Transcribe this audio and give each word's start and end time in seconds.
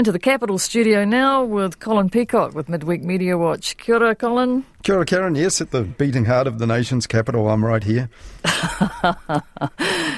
Into 0.00 0.12
the 0.12 0.18
Capital 0.18 0.58
studio 0.58 1.04
now 1.04 1.44
with 1.44 1.78
Colin 1.78 2.08
Peacock 2.08 2.54
with 2.54 2.70
Midweek 2.70 3.02
Mediawatch. 3.02 3.76
Kia 3.76 3.96
ora, 3.96 4.14
Colin. 4.14 4.64
Kia 4.82 4.94
ora, 4.94 5.04
Karyn. 5.04 5.36
Yes, 5.36 5.60
at 5.60 5.72
the 5.72 5.82
beating 5.82 6.24
heart 6.24 6.46
of 6.46 6.58
the 6.58 6.66
nation's 6.66 7.06
capital, 7.06 7.50
I'm 7.50 7.62
right 7.64 7.84
here. 7.84 8.08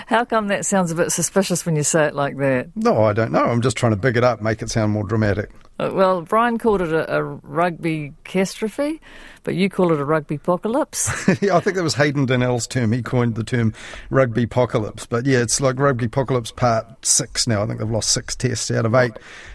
How 0.06 0.24
come 0.24 0.48
that 0.48 0.64
sounds 0.64 0.92
a 0.92 0.94
bit 0.94 1.10
suspicious 1.10 1.66
when 1.66 1.74
you 1.74 1.82
say 1.82 2.06
it 2.06 2.14
like 2.14 2.36
that? 2.36 2.70
No, 2.76 3.02
I 3.02 3.12
don't 3.12 3.32
know. 3.32 3.42
I'm 3.42 3.60
just 3.60 3.76
trying 3.76 3.92
to 3.92 3.96
big 3.96 4.16
it 4.16 4.22
up, 4.22 4.40
make 4.40 4.62
it 4.62 4.70
sound 4.70 4.92
more 4.92 5.02
dramatic. 5.02 5.50
Uh, 5.80 5.90
well, 5.92 6.22
Brian 6.22 6.58
called 6.58 6.80
it 6.80 6.92
a, 6.92 7.12
a 7.16 7.24
rugby 7.24 8.12
catastrophe, 8.22 9.00
but 9.42 9.56
you 9.56 9.68
call 9.68 9.92
it 9.92 9.98
a 9.98 10.04
rugby 10.04 10.36
apocalypse. 10.36 11.10
yeah, 11.42 11.56
I 11.56 11.60
think 11.60 11.76
that 11.76 11.82
was 11.82 11.94
Hayden 11.94 12.26
Donnell's 12.26 12.68
term. 12.68 12.92
He 12.92 13.02
coined 13.02 13.34
the 13.34 13.42
term 13.42 13.74
rugby 14.10 14.44
apocalypse. 14.44 15.06
But 15.06 15.26
yeah, 15.26 15.38
it's 15.38 15.60
like 15.60 15.80
rugby 15.80 16.04
apocalypse 16.04 16.52
part 16.52 17.04
six 17.04 17.48
now. 17.48 17.64
I 17.64 17.66
think 17.66 17.80
they've 17.80 17.90
lost 17.90 18.10
six 18.10 18.36
tests 18.36 18.70
out 18.70 18.86
of 18.86 18.94
eight. 18.94 19.12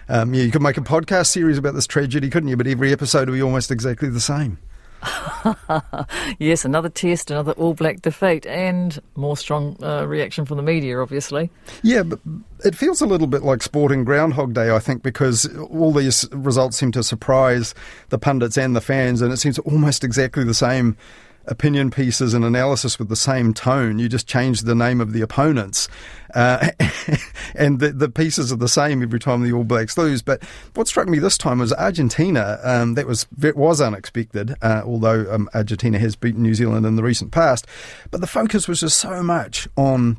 Um, 0.10 0.34
yeah, 0.34 0.44
you 0.44 0.52
could 0.52 0.62
make 0.62 0.78
a 0.78 0.82
podcast 0.82 1.28
series 1.28 1.58
about 1.58 1.76
this 1.76 1.88
tragedy, 1.88 2.30
couldn't 2.30 2.50
you? 2.50 2.58
But 2.58 2.68
every 2.68 2.92
episode 2.92 3.30
would 3.30 3.36
be 3.36 3.42
almost 3.42 3.72
exactly 3.72 4.10
the 4.10 4.20
same. 4.20 4.58
yes, 6.40 6.66
another 6.66 6.90
test, 6.90 7.32
another 7.32 7.54
All 7.54 7.74
Black 7.74 8.02
defeat, 8.02 8.46
and 8.46 9.00
more 9.16 9.38
strong 9.38 9.78
uh, 9.84 10.06
reaction 10.06 10.46
from 10.46 10.58
the 10.58 10.64
media, 10.64 11.00
obviously. 11.00 11.50
Yeah, 11.84 12.04
but 12.04 12.20
it 12.66 12.76
feels 12.76 13.02
a 13.02 13.06
little 13.06 13.28
bit 13.28 13.44
like 13.44 13.62
sporting 13.62 14.04
Groundhog 14.04 14.54
Day, 14.54 14.72
I 14.72 14.80
think, 14.80 15.04
because 15.04 15.46
all 15.70 15.92
these 15.92 16.28
results 16.32 16.78
seem 16.78 16.92
to 16.94 17.04
surprise 17.04 17.74
the 18.10 18.18
pundits 18.18 18.58
and 18.58 18.76
the 18.76 18.82
fans, 18.82 19.22
and 19.22 19.32
it 19.32 19.38
seems 19.38 19.60
almost 19.60 20.04
exactly 20.04 20.44
the 20.44 20.54
same 20.54 20.98
opinion 21.48 21.92
pieces 21.92 22.34
and 22.34 22.44
analysis 22.46 23.00
with 23.00 23.10
the 23.10 23.16
same 23.16 23.54
tone. 23.54 24.00
You 24.00 24.10
just 24.10 24.28
change 24.28 24.62
the 24.62 24.76
name 24.76 25.02
of 25.02 25.14
the 25.14 25.22
opponents. 25.22 25.88
Uh, 26.36 26.70
and 27.56 27.80
the, 27.80 27.92
the 27.92 28.10
pieces 28.10 28.52
are 28.52 28.58
the 28.58 28.68
same 28.68 29.02
every 29.02 29.20
time 29.20 29.44
the 29.44 29.54
All 29.54 29.64
Blacks 29.64 29.98
lose. 29.98 30.22
But 30.22 30.44
what 30.74 30.88
struck 30.88 31.08
me 31.08 31.20
this 31.20 31.38
time 31.38 31.60
was 31.60 31.74
Argentina. 31.74 32.60
Um, 32.64 32.96
that 32.96 33.08
was 33.08 33.26
was 33.32 33.82
unexpected, 33.82 34.56
uh, 34.62 34.82
although 34.86 35.26
um, 35.34 35.50
Argentina 35.54 36.00
has 36.00 36.16
beaten 36.16 36.44
New 36.44 36.56
Zealand 36.56 36.86
in 36.86 36.96
the 36.96 37.04
recent 37.04 37.32
past. 37.32 37.66
But 38.12 38.22
the 38.22 38.28
focus 38.28 38.68
was 38.68 38.82
just 38.82 39.00
so 39.00 39.24
much 39.24 39.68
on 39.76 40.18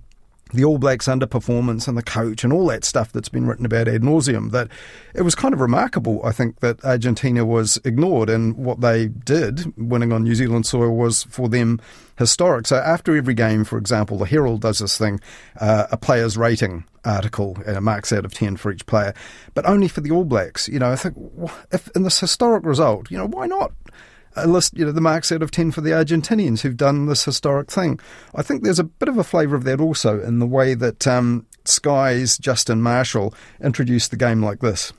the 0.52 0.64
All 0.64 0.78
Blacks 0.78 1.06
underperformance 1.06 1.88
and 1.88 1.96
the 1.96 2.02
coach 2.02 2.44
and 2.44 2.52
all 2.52 2.66
that 2.68 2.84
stuff 2.84 3.12
that's 3.12 3.28
been 3.28 3.46
written 3.46 3.66
about 3.66 3.88
ad 3.88 4.02
nauseum, 4.02 4.50
that 4.52 4.68
it 5.14 5.22
was 5.22 5.34
kind 5.34 5.54
of 5.54 5.60
remarkable, 5.60 6.24
I 6.24 6.32
think, 6.32 6.60
that 6.60 6.84
Argentina 6.84 7.44
was 7.44 7.78
ignored 7.84 8.30
and 8.30 8.56
what 8.56 8.80
they 8.80 9.08
did, 9.08 9.72
winning 9.76 10.12
on 10.12 10.24
New 10.24 10.34
Zealand 10.34 10.66
soil, 10.66 10.94
was 10.94 11.24
for 11.24 11.48
them 11.48 11.80
historic. 12.16 12.66
So 12.66 12.76
after 12.76 13.16
every 13.16 13.34
game, 13.34 13.64
for 13.64 13.78
example, 13.78 14.18
the 14.18 14.26
Herald 14.26 14.60
does 14.60 14.78
this 14.78 14.98
thing, 14.98 15.20
uh, 15.60 15.86
a 15.90 15.96
player's 15.96 16.36
rating 16.36 16.84
article, 17.04 17.56
and 17.66 17.76
it 17.76 17.80
marks 17.80 18.12
out 18.12 18.24
of 18.24 18.34
10 18.34 18.56
for 18.56 18.72
each 18.72 18.86
player, 18.86 19.14
but 19.54 19.66
only 19.66 19.88
for 19.88 20.00
the 20.00 20.10
All 20.10 20.24
Blacks. 20.24 20.68
You 20.68 20.78
know, 20.78 20.90
I 20.90 20.96
think, 20.96 21.16
if 21.70 21.88
in 21.94 22.02
this 22.02 22.20
historic 22.20 22.64
result, 22.64 23.10
you 23.10 23.18
know, 23.18 23.26
why 23.26 23.46
not? 23.46 23.72
A 24.40 24.46
list, 24.46 24.76
you 24.76 24.84
know, 24.84 24.92
the 24.92 25.00
marks 25.00 25.32
out 25.32 25.42
of 25.42 25.50
10 25.50 25.72
for 25.72 25.80
the 25.80 25.90
Argentinians 25.90 26.60
who've 26.60 26.76
done 26.76 27.06
this 27.06 27.24
historic 27.24 27.70
thing. 27.70 27.98
I 28.34 28.42
think 28.42 28.62
there's 28.62 28.78
a 28.78 28.84
bit 28.84 29.08
of 29.08 29.18
a 29.18 29.24
flavour 29.24 29.56
of 29.56 29.64
that 29.64 29.80
also 29.80 30.20
in 30.22 30.38
the 30.38 30.46
way 30.46 30.74
that 30.74 31.06
um, 31.08 31.46
Sky's 31.64 32.38
Justin 32.38 32.80
Marshall 32.80 33.34
introduced 33.60 34.10
the 34.12 34.16
game 34.16 34.42
like 34.42 34.60
this. 34.60 34.92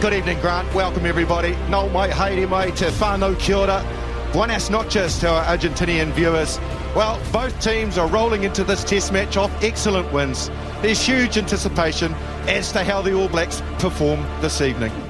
Good 0.00 0.14
evening, 0.14 0.40
Grant. 0.40 0.72
Welcome, 0.74 1.04
everybody. 1.04 1.52
Nau 1.68 1.88
mai, 1.88 2.08
haere 2.08 2.48
mai, 2.48 2.70
te 2.70 2.86
whānau 2.86 3.38
kia 3.38 3.56
ora. 3.56 3.84
Buenas 4.32 4.70
noches 4.70 5.18
to 5.18 5.28
our 5.28 5.44
Argentinian 5.44 6.12
viewers. 6.12 6.58
Well, 6.94 7.20
both 7.32 7.60
teams 7.60 7.98
are 7.98 8.08
rolling 8.08 8.44
into 8.44 8.64
this 8.64 8.82
test 8.82 9.12
match 9.12 9.36
off 9.36 9.50
excellent 9.62 10.10
wins. 10.12 10.48
There's 10.80 11.04
huge 11.04 11.36
anticipation 11.36 12.14
as 12.48 12.72
to 12.72 12.82
how 12.82 13.02
the 13.02 13.12
All 13.12 13.28
Blacks 13.28 13.60
perform 13.78 14.22
this 14.40 14.60
evening. 14.60 15.09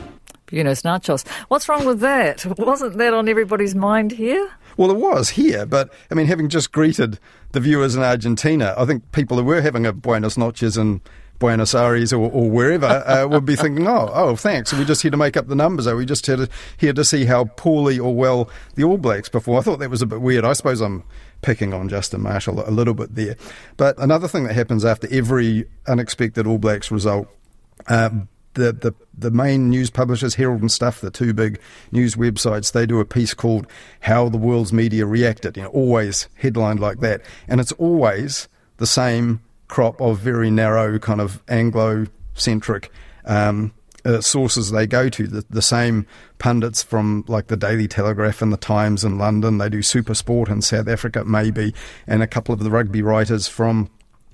Buenos 0.51 0.83
Nachos. 0.83 1.27
What's 1.49 1.69
wrong 1.69 1.85
with 1.85 2.01
that? 2.01 2.45
Wasn't 2.59 2.99
that 2.99 3.15
on 3.15 3.29
everybody's 3.29 3.75
mind 3.75 4.13
here? 4.13 4.51
Well, 4.77 4.91
it 4.91 4.97
was 4.97 5.31
here, 5.31 5.67
but 5.67 5.93
I 6.11 6.15
mean, 6.15 6.27
having 6.27 6.49
just 6.49 6.73
greeted 6.73 7.19
the 7.53 7.61
viewers 7.61 7.95
in 7.95 8.03
Argentina, 8.03 8.75
I 8.77 8.85
think 8.85 9.11
people 9.13 9.37
who 9.37 9.45
were 9.45 9.61
having 9.61 9.87
a 9.87 9.93
Buenos 9.93 10.37
Noches 10.37 10.77
in 10.77 11.01
Buenos 11.41 11.75
Aires 11.75 12.13
or, 12.13 12.31
or 12.31 12.51
wherever 12.51 12.87
uh, 12.87 13.27
would 13.31 13.45
be 13.45 13.57
thinking, 13.57 13.89
oh, 13.89 14.11
oh, 14.13 14.37
thanks. 14.37 14.73
We're 14.73 14.81
we 14.81 14.85
just 14.85 15.03
here 15.03 15.11
to 15.11 15.17
make 15.17 15.37
up 15.37 15.49
the 15.49 15.57
numbers? 15.57 15.87
Are 15.87 15.97
we 15.97 16.07
just 16.07 16.27
here 16.27 16.37
to, 16.37 16.49
here 16.77 16.93
to 16.93 17.05
see 17.05 17.25
how 17.25 17.47
poorly 17.57 17.99
or 17.99 18.15
well 18.15 18.49
the 18.75 18.85
All 18.85 18.99
Blacks 18.99 19.29
perform? 19.29 19.59
I 19.59 19.63
thought 19.63 19.79
that 19.81 19.91
was 19.91 20.03
a 20.03 20.07
bit 20.07 20.21
weird. 20.21 20.45
I 20.45 20.53
suppose 20.53 20.81
I'm 20.81 21.03
picking 21.43 21.73
on 21.73 21.89
Justin 21.89 22.21
Marshall 22.21 22.63
a 22.67 22.71
little 22.71 22.95
bit 22.95 23.15
there. 23.15 23.37
But 23.77 23.99
another 23.99 24.29
thing 24.29 24.45
that 24.45 24.55
happens 24.55 24.85
after 24.85 25.09
every 25.11 25.65
unexpected 25.89 26.47
All 26.47 26.59
Blacks 26.59 26.91
result, 26.91 27.27
um, 27.89 28.29
the, 28.55 28.73
the, 28.73 28.95
the 29.17 29.31
main 29.31 29.71
news 29.71 29.91
publishers, 29.91 30.35
Herald 30.35 30.61
and 30.61 30.73
Stuff, 30.73 31.01
the 31.01 31.11
two 31.11 31.33
big 31.33 31.61
news 31.93 32.17
websites, 32.17 32.73
they 32.73 32.87
do 32.87 33.01
a 33.01 33.05
piece 33.05 33.35
called 33.35 33.67
How 34.01 34.29
the 34.29 34.39
World's 34.39 34.73
Media 34.73 35.07
Reacted, 35.07 35.57
you 35.57 35.63
know, 35.63 35.69
always 35.71 36.29
headlined 36.35 36.81
like 36.81 37.01
that. 37.01 37.23
And 37.49 37.61
it's 37.61 37.73
always 37.73 38.49
the 38.79 38.87
same 38.87 39.41
crop 39.69 40.01
of 40.01 40.19
very 40.19 40.51
narrow, 40.51 40.99
kind 40.99 41.21
of 41.21 41.43
Anglo 41.49 42.07
centric 42.35 42.91
um, 43.25 43.73
uh, 44.05 44.21
sources 44.21 44.71
they 44.71 44.87
go 44.87 45.09
to. 45.09 45.27
The, 45.27 45.45
the, 45.49 45.63
same 45.63 46.07
pundits 46.39 46.83
from 46.83 47.25
like 47.29 47.47
the 47.49 47.57
Daily 47.57 47.87
Telegraph 47.87 48.43
and 48.43 48.53
the 48.53 48.57
Times 48.57 49.05
in 49.05 49.19
London. 49.19 49.59
They 49.59 49.69
do 49.69 49.83
Super 49.83 50.15
Sport 50.15 50.49
in 50.49 50.63
South 50.63 50.89
Africa, 50.89 51.25
maybe, 51.25 51.75
and 52.07 52.23
a 52.23 52.27
couple 52.27 52.53
of 52.53 52.61
the 52.61 52.71
rugby 52.71 53.03
writers 53.03 53.47
from 53.47 53.91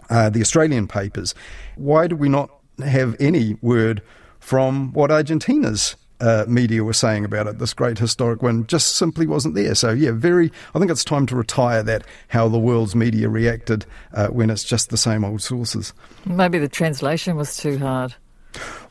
uh, 0.09 0.31
the 0.31 0.41
Australian 0.41 0.87
papers. 0.87 1.35
Why 1.75 2.07
do 2.07 2.17
we 2.17 2.29
not 2.29 2.51
have 2.85 3.17
any 3.21 3.57
word 3.61 4.03
from 4.39 4.93
what 4.93 5.11
Argentina's 5.11 5.97
uh, 6.21 6.45
media 6.49 6.83
were 6.83 6.93
saying 6.93 7.25
about 7.25 7.47
it. 7.47 7.59
This 7.59 7.75
great 7.75 7.99
historic 7.99 8.43
win 8.43 8.67
just 8.67 8.97
simply 8.97 9.27
wasn't 9.27 9.55
there. 9.55 9.75
So 9.75 9.91
yeah, 9.91 10.13
very. 10.13 10.51
I 10.75 10.79
think 10.79 10.91
it's 10.91 11.05
time 11.05 11.27
to 11.27 11.37
retire 11.37 11.83
that 11.83 12.05
how 12.29 12.49
the 12.49 12.59
world's 12.59 12.95
media 12.95 13.29
reacted 13.29 13.87
uh, 14.15 14.29
when 14.29 14.51
it's 14.51 14.65
just 14.65 14.91
the 14.91 14.97
same 14.97 15.25
old 15.25 15.43
sources. 15.43 15.93
Maybe 16.25 16.59
the 16.59 16.69
translation 16.69 17.37
was 17.37 17.57
too 17.57 17.79
hard. 17.79 18.15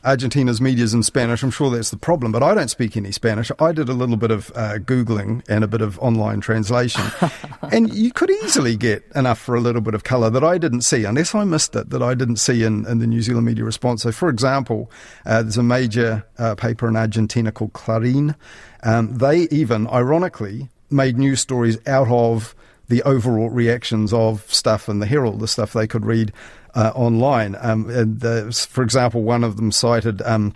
Argentina's 0.04 0.60
media's 0.60 0.94
in 0.94 1.02
Spanish. 1.02 1.42
I'm 1.42 1.50
sure 1.50 1.70
that's 1.70 1.90
the 1.90 1.96
problem, 1.96 2.32
but 2.32 2.42
I 2.42 2.54
don't 2.54 2.68
speak 2.68 2.96
any 2.96 3.10
Spanish. 3.10 3.50
I 3.58 3.72
did 3.72 3.88
a 3.88 3.92
little 3.92 4.16
bit 4.16 4.30
of 4.30 4.52
uh, 4.54 4.78
Googling 4.78 5.42
and 5.48 5.64
a 5.64 5.66
bit 5.68 5.80
of 5.80 5.98
online 5.98 6.40
translation. 6.40 7.04
and 7.72 7.92
you 7.92 8.12
could 8.12 8.30
easily 8.30 8.76
get 8.76 9.04
enough 9.14 9.38
for 9.38 9.54
a 9.54 9.60
little 9.60 9.80
bit 9.80 9.94
of 9.94 10.04
colour 10.04 10.30
that 10.30 10.44
I 10.44 10.58
didn't 10.58 10.82
see, 10.82 11.04
unless 11.04 11.34
I 11.34 11.44
missed 11.44 11.74
it, 11.74 11.90
that 11.90 12.02
I 12.02 12.14
didn't 12.14 12.36
see 12.36 12.62
in, 12.62 12.86
in 12.86 13.00
the 13.00 13.06
New 13.06 13.22
Zealand 13.22 13.46
media 13.46 13.64
response. 13.64 14.02
So, 14.02 14.12
for 14.12 14.28
example, 14.28 14.90
uh, 15.24 15.42
there's 15.42 15.58
a 15.58 15.62
major 15.62 16.24
uh, 16.38 16.54
paper 16.54 16.88
in 16.88 16.96
Argentina 16.96 17.50
called 17.50 17.72
Clarín. 17.72 18.36
Um, 18.84 19.16
they 19.18 19.48
even, 19.50 19.88
ironically, 19.88 20.68
made 20.90 21.18
news 21.18 21.40
stories 21.40 21.78
out 21.86 22.08
of 22.08 22.54
the 22.88 23.02
overall 23.02 23.50
reactions 23.50 24.12
of 24.12 24.52
stuff 24.52 24.88
in 24.88 25.00
the 25.00 25.06
Herald, 25.06 25.40
the 25.40 25.48
stuff 25.48 25.72
they 25.72 25.86
could 25.86 26.06
read 26.06 26.32
uh, 26.76 26.92
online. 26.94 27.56
Um, 27.60 27.90
and, 27.90 28.24
uh, 28.24 28.50
for 28.50 28.84
example, 28.84 29.22
one 29.22 29.42
of 29.42 29.56
them 29.56 29.72
cited. 29.72 30.22
Um, 30.22 30.54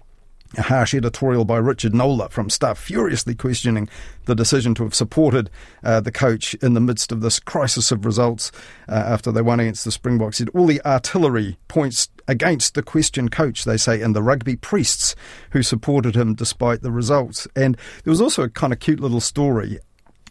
a 0.56 0.62
harsh 0.62 0.94
editorial 0.94 1.44
by 1.44 1.58
Richard 1.58 1.94
Knowler 1.94 2.28
from 2.28 2.50
Stuff, 2.50 2.76
furiously 2.76 3.36
questioning 3.36 3.88
the 4.24 4.34
decision 4.34 4.74
to 4.74 4.82
have 4.82 4.96
supported 4.96 5.48
uh, 5.84 6.00
the 6.00 6.10
coach 6.10 6.54
in 6.54 6.74
the 6.74 6.80
midst 6.80 7.12
of 7.12 7.20
this 7.20 7.38
crisis 7.38 7.92
of 7.92 8.04
results 8.04 8.50
uh, 8.88 8.94
after 8.94 9.30
they 9.30 9.42
won 9.42 9.60
against 9.60 9.84
the 9.84 9.92
Springboks. 9.92 10.38
He 10.38 10.44
said, 10.44 10.48
all 10.52 10.66
the 10.66 10.84
artillery 10.84 11.56
points 11.68 12.08
against 12.26 12.74
the 12.74 12.82
questioned 12.82 13.30
coach, 13.30 13.64
they 13.64 13.76
say, 13.76 14.02
and 14.02 14.14
the 14.14 14.24
rugby 14.24 14.56
priests 14.56 15.14
who 15.50 15.62
supported 15.62 16.16
him 16.16 16.34
despite 16.34 16.82
the 16.82 16.90
results. 16.90 17.46
And 17.54 17.76
there 18.02 18.10
was 18.10 18.20
also 18.20 18.42
a 18.42 18.50
kind 18.50 18.72
of 18.72 18.80
cute 18.80 18.98
little 18.98 19.20
story 19.20 19.78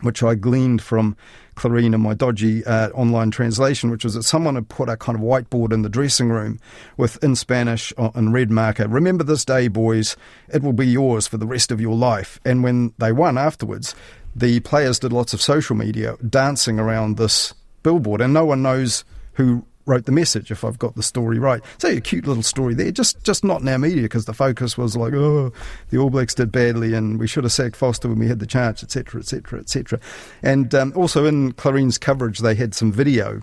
which 0.01 0.23
I 0.23 0.35
gleaned 0.35 0.81
from 0.81 1.15
Clarín 1.55 1.93
in 1.93 2.01
my 2.01 2.13
dodgy 2.13 2.63
uh, 2.65 2.89
online 2.89 3.31
translation, 3.31 3.91
which 3.91 4.03
was 4.03 4.13
that 4.13 4.23
someone 4.23 4.55
had 4.55 4.69
put 4.69 4.89
a 4.89 4.95
kind 4.95 5.17
of 5.17 5.23
whiteboard 5.23 5.73
in 5.73 5.81
the 5.81 5.89
dressing 5.89 6.29
room 6.29 6.59
with 6.97 7.21
in 7.23 7.35
Spanish 7.35 7.91
and 7.97 8.29
uh, 8.29 8.31
red 8.31 8.49
marker, 8.49 8.87
remember 8.87 9.23
this 9.23 9.43
day, 9.43 9.67
boys, 9.67 10.15
it 10.47 10.63
will 10.63 10.73
be 10.73 10.87
yours 10.87 11.27
for 11.27 11.37
the 11.37 11.47
rest 11.47 11.71
of 11.71 11.81
your 11.81 11.95
life. 11.95 12.39
And 12.45 12.63
when 12.63 12.93
they 12.97 13.11
won 13.11 13.37
afterwards, 13.37 13.93
the 14.35 14.61
players 14.61 14.99
did 14.99 15.11
lots 15.11 15.33
of 15.33 15.41
social 15.41 15.75
media 15.75 16.15
dancing 16.27 16.79
around 16.79 17.17
this 17.17 17.53
billboard, 17.83 18.21
and 18.21 18.33
no 18.33 18.45
one 18.45 18.61
knows 18.61 19.03
who 19.33 19.65
wrote 19.89 20.05
the 20.05 20.11
message, 20.11 20.51
if 20.51 20.63
I've 20.63 20.79
got 20.79 20.95
the 20.95 21.03
story 21.03 21.39
right. 21.39 21.61
So 21.79 21.89
a 21.89 21.99
cute 21.99 22.27
little 22.27 22.43
story 22.43 22.73
there, 22.73 22.91
just 22.91 23.21
just 23.23 23.43
not 23.43 23.61
in 23.61 23.67
our 23.67 23.79
media 23.79 24.03
because 24.03 24.25
the 24.25 24.33
focus 24.33 24.77
was 24.77 24.95
like, 24.95 25.13
oh, 25.13 25.51
the 25.89 25.97
All 25.97 26.09
Blacks 26.09 26.35
did 26.35 26.51
badly 26.51 26.93
and 26.93 27.19
we 27.19 27.27
should 27.27 27.43
have 27.43 27.51
sacked 27.51 27.75
Foster 27.75 28.07
when 28.07 28.19
we 28.19 28.27
had 28.27 28.39
the 28.39 28.45
chance, 28.45 28.83
etc., 28.83 29.19
etc., 29.19 29.59
etc. 29.59 29.99
And 30.43 30.73
um, 30.73 30.93
also 30.95 31.25
in 31.25 31.53
Clarin's 31.53 31.97
coverage, 31.97 32.39
they 32.39 32.55
had 32.55 32.73
some 32.73 32.91
video. 32.91 33.41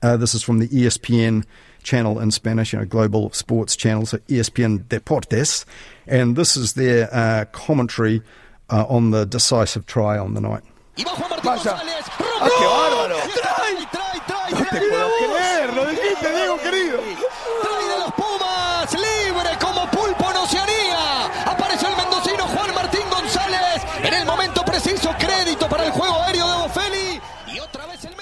Uh, 0.00 0.16
this 0.16 0.34
is 0.34 0.42
from 0.42 0.58
the 0.58 0.68
ESPN 0.68 1.44
channel 1.82 2.18
in 2.18 2.30
Spanish, 2.30 2.72
you 2.72 2.78
know, 2.78 2.84
global 2.84 3.30
sports 3.32 3.76
channel, 3.76 4.06
so 4.06 4.18
ESPN 4.28 4.84
Deportes, 4.84 5.64
and 6.06 6.36
this 6.36 6.56
is 6.56 6.74
their 6.74 7.12
uh, 7.12 7.44
commentary 7.46 8.22
uh, 8.70 8.86
on 8.88 9.10
the 9.10 9.24
decisive 9.24 9.86
try 9.86 10.18
on 10.18 10.34
the 10.34 10.40
night 10.40 10.62
ayer, 15.62 15.74
lo 15.74 15.86
dijiste, 15.86 16.32
Diego 16.34 16.58
querido. 16.58 16.98
Trae 17.62 17.88
de 17.88 17.98
los 17.98 18.12
Pumas, 18.12 18.92
libre 18.92 19.58
como 19.60 19.90
pulpo 19.90 20.26
Oceanía. 20.42 21.30
El 21.72 21.96
mendocino 21.96 22.44
Juan 22.44 22.74
Martín 22.74 23.02
González. 23.10 23.82
En 24.04 24.14
el 24.14 24.26
momento 24.26 24.64
preciso, 24.64 25.10
crédito 25.18 25.68
para 25.68 25.86
el 25.86 25.92
juego 25.92 26.22
aéreo 26.22 26.46
de 26.46 26.82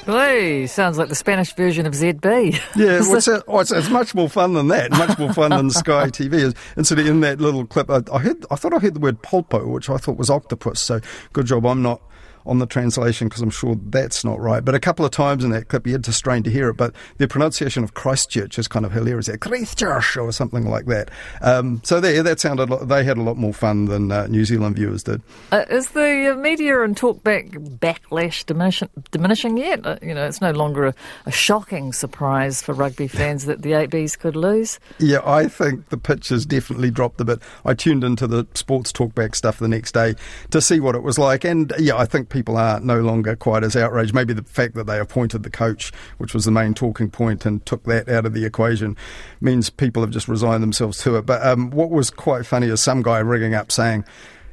Hey, 0.06 0.66
sounds 0.66 0.98
like 0.98 1.08
the 1.08 1.14
Spanish 1.14 1.54
version 1.54 1.87
of 1.87 1.92
ZB. 1.92 2.58
Yeah, 2.75 3.00
well, 3.00 3.16
it's, 3.16 3.28
a, 3.28 3.44
oh, 3.46 3.60
it's, 3.60 3.70
it's, 3.70 3.90
much 3.90 4.14
more 4.14 4.28
fun 4.28 4.54
than 4.54 4.69
that. 4.69 4.90
Much 4.90 5.19
more 5.19 5.32
fun 5.32 5.50
than 5.50 5.70
Sky 5.70 6.06
TV. 6.10 6.54
And 6.76 6.86
so 6.86 6.96
in 6.96 7.20
that 7.20 7.40
little 7.40 7.66
clip, 7.66 7.90
I, 7.90 8.00
I, 8.12 8.19
heard, 8.19 8.44
I 8.50 8.56
thought 8.56 8.72
I 8.75 8.78
heard 8.78 8.94
the 8.94 9.00
word 9.00 9.22
pulpo, 9.22 9.66
which 9.66 9.88
I 9.88 9.98
thought 9.98 10.16
was 10.16 10.31
octopus. 10.31 10.81
So 10.81 11.00
good 11.32 11.46
job. 11.46 11.66
I'm 11.66 11.82
not 11.82 12.00
on 12.46 12.58
the 12.58 12.66
translation 12.66 13.28
because 13.28 13.42
I'm 13.42 13.50
sure 13.50 13.76
that's 13.87 14.25
not 14.25 14.40
right. 14.40 14.64
But 14.64 14.75
a 14.75 14.81
couple 14.81 15.04
of 15.04 15.10
times 15.10 15.44
in 15.44 15.50
that 15.50 15.69
clip, 15.69 15.87
you 15.87 15.92
had 15.92 16.04
to 16.04 16.12
strain 16.12 16.42
to 16.44 16.50
hear 16.50 16.70
it. 16.70 16.75
But 16.75 16.94
the 17.19 17.28
pronunciation 17.28 17.84
of 17.84 17.94
Christchurch 17.94 18.58
is 18.58 18.69
kind 18.69 18.87
of 18.87 18.92
hilarious. 18.92 19.28
Christchurch 19.40 20.16
or 20.16 20.32
something 20.32 20.69
like 20.69 20.87
that. 20.87 21.10
Um, 21.42 21.81
so 21.84 22.00
there, 22.00 22.22
that 22.22 22.40
sounded. 22.40 22.70
They 22.88 23.04
had 23.04 23.19
a 23.19 23.22
lot 23.22 23.37
more 23.37 23.52
fun 23.52 23.87
than 23.87 24.10
uh, 24.10 24.26
New 24.28 24.44
Zealand 24.44 24.76
viewers 24.76 25.02
did. 25.02 25.22
Uh, 25.52 25.64
is 25.70 25.90
the 25.90 26.37
media 26.38 26.82
and 26.82 26.96
talkback 26.96 27.50
backlash 27.78 28.46
diminishing, 28.46 28.88
diminishing 29.10 29.58
yet? 29.58 29.84
Uh, 29.84 29.96
you 30.02 30.14
know, 30.14 30.26
it's 30.26 30.40
no 30.40 30.52
longer 30.52 30.86
a, 30.86 30.94
a, 31.26 31.31
shocking 31.31 31.93
surprise 31.93 32.62
for 32.62 32.72
rugby 32.72 33.08
fans 33.08 33.44
that 33.46 33.62
the 33.62 33.75
ABs 33.75 34.16
could 34.16 34.36
lose. 34.36 34.81
Yeah, 34.98 35.20
I 35.25 35.48
think 35.48 35.88
the 35.90 35.98
pitch 35.98 36.28
has 36.28 36.46
definitely 36.46 36.90
dropped 36.90 37.20
a 37.20 37.25
bit. 37.25 37.40
I 37.64 37.75
tuned 37.75 38.04
into 38.04 38.26
the 38.26 38.46
sports 38.54 38.93
talkback 38.93 39.34
stuff 39.34 39.58
the 39.58 39.69
next 39.69 39.93
day 39.93 40.14
to 40.50 40.60
see 40.60 40.81
what 40.81 40.94
it 40.94 41.02
was 41.02 41.19
like, 41.19 41.44
and 41.44 41.72
yeah, 41.78 41.96
I 41.96 42.06
think 42.06 42.30
people 42.31 42.56
are 42.56 42.81
no 42.81 43.00
longer 43.00 43.37
quite 43.37 43.65
as 43.65 43.77
outraged. 43.77 44.15
Maybe 44.15 44.32
the 44.32 44.43
fact 44.43 44.75
that 44.75 44.87
they 44.87 44.99
appointed 44.99 45.43
the 45.43 45.50
coach, 45.50 45.93
which 46.19 46.32
was 46.32 46.44
the 46.44 46.50
main 46.50 46.75
talking 46.75 47.11
point, 47.11 47.44
and 47.44 47.65
took 47.67 47.85
that 47.85 48.09
out 48.09 48.27
of 48.27 48.32
the 48.32 48.44
equation, 48.44 48.97
means 49.41 49.69
people 49.69 50.03
have 50.03 50.11
just 50.11 50.29
resigned 50.29 50.62
themselves 50.62 50.99
to 51.03 51.17
it. 51.17 51.27
But 51.27 51.44
um, 51.44 51.71
what 51.71 51.91
was 51.91 52.11
quite 52.11 52.47
funny 52.47 52.69
is 52.69 52.81
some 52.81 53.03
guy 53.03 53.19
rigging 53.19 53.55
up 53.55 53.71
saying, 53.71 54.05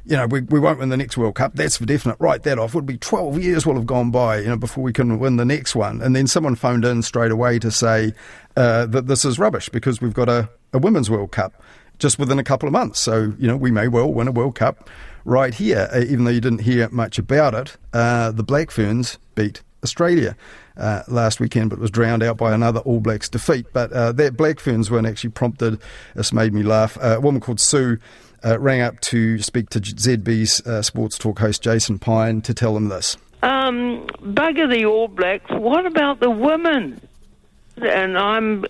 you 0.04 0.16
know, 0.16 0.26
we, 0.26 0.40
we 0.40 0.58
won't 0.58 0.78
win 0.78 0.88
the 0.88 0.96
next 0.96 1.18
World 1.18 1.34
Cup. 1.34 1.54
That's 1.54 1.76
for 1.76 1.84
definite. 1.84 2.16
Write 2.18 2.42
that 2.44 2.58
off. 2.58 2.70
It 2.70 2.76
would 2.76 2.86
be 2.86 2.96
12 2.96 3.42
years 3.42 3.66
will 3.66 3.74
have 3.74 3.86
gone 3.86 4.10
by, 4.10 4.38
you 4.38 4.48
know, 4.48 4.56
before 4.56 4.82
we 4.82 4.92
can 4.92 5.18
win 5.18 5.36
the 5.36 5.44
next 5.44 5.76
one. 5.76 6.00
And 6.00 6.16
then 6.16 6.26
someone 6.26 6.54
phoned 6.54 6.84
in 6.84 7.02
straight 7.02 7.30
away 7.30 7.58
to 7.58 7.70
say 7.70 8.14
uh, 8.56 8.86
that 8.86 9.06
this 9.06 9.26
is 9.26 9.38
rubbish 9.38 9.68
because 9.68 10.00
we've 10.00 10.14
got 10.14 10.30
a, 10.30 10.48
a 10.72 10.78
Women's 10.78 11.10
World 11.10 11.30
Cup 11.30 11.62
just 11.98 12.18
within 12.18 12.38
a 12.38 12.44
couple 12.44 12.66
of 12.66 12.72
months. 12.72 12.98
So, 12.98 13.34
you 13.38 13.46
know, 13.46 13.56
we 13.56 13.70
may 13.70 13.86
well 13.86 14.10
win 14.10 14.28
a 14.28 14.32
World 14.32 14.54
Cup 14.54 14.88
right 15.28 15.54
here, 15.54 15.88
uh, 15.92 16.00
even 16.00 16.24
though 16.24 16.30
you 16.30 16.40
didn't 16.40 16.62
hear 16.62 16.88
much 16.88 17.18
about 17.18 17.54
it. 17.54 17.76
Uh, 17.92 18.32
the 18.32 18.42
Black 18.42 18.70
Ferns 18.70 19.18
beat 19.34 19.62
Australia 19.84 20.36
uh, 20.76 21.02
last 21.06 21.38
weekend, 21.38 21.70
but 21.70 21.78
was 21.78 21.90
drowned 21.90 22.22
out 22.22 22.38
by 22.38 22.52
another 22.52 22.80
All 22.80 23.00
Blacks 23.00 23.28
defeat. 23.28 23.66
But 23.72 23.92
uh, 23.92 24.12
that 24.12 24.36
Black 24.36 24.58
Ferns 24.58 24.90
one 24.90 25.06
actually 25.06 25.30
prompted, 25.30 25.78
this 26.14 26.32
made 26.32 26.54
me 26.54 26.62
laugh. 26.62 26.96
Uh, 26.96 27.16
a 27.18 27.20
woman 27.20 27.40
called 27.40 27.60
Sue 27.60 27.98
uh, 28.44 28.58
rang 28.58 28.80
up 28.80 29.00
to 29.00 29.38
speak 29.40 29.68
to 29.70 29.80
ZB's 29.80 30.86
sports 30.86 31.18
talk 31.18 31.38
host 31.38 31.62
Jason 31.62 31.98
Pine 31.98 32.40
to 32.42 32.54
tell 32.54 32.76
him 32.76 32.88
this. 32.88 33.16
Um, 33.42 34.06
bugger 34.22 34.68
the 34.68 34.86
All 34.86 35.08
Blacks. 35.08 35.50
What 35.50 35.86
about 35.86 36.20
the 36.20 36.30
women? 36.30 37.00
and 37.80 38.18
I'm 38.18 38.64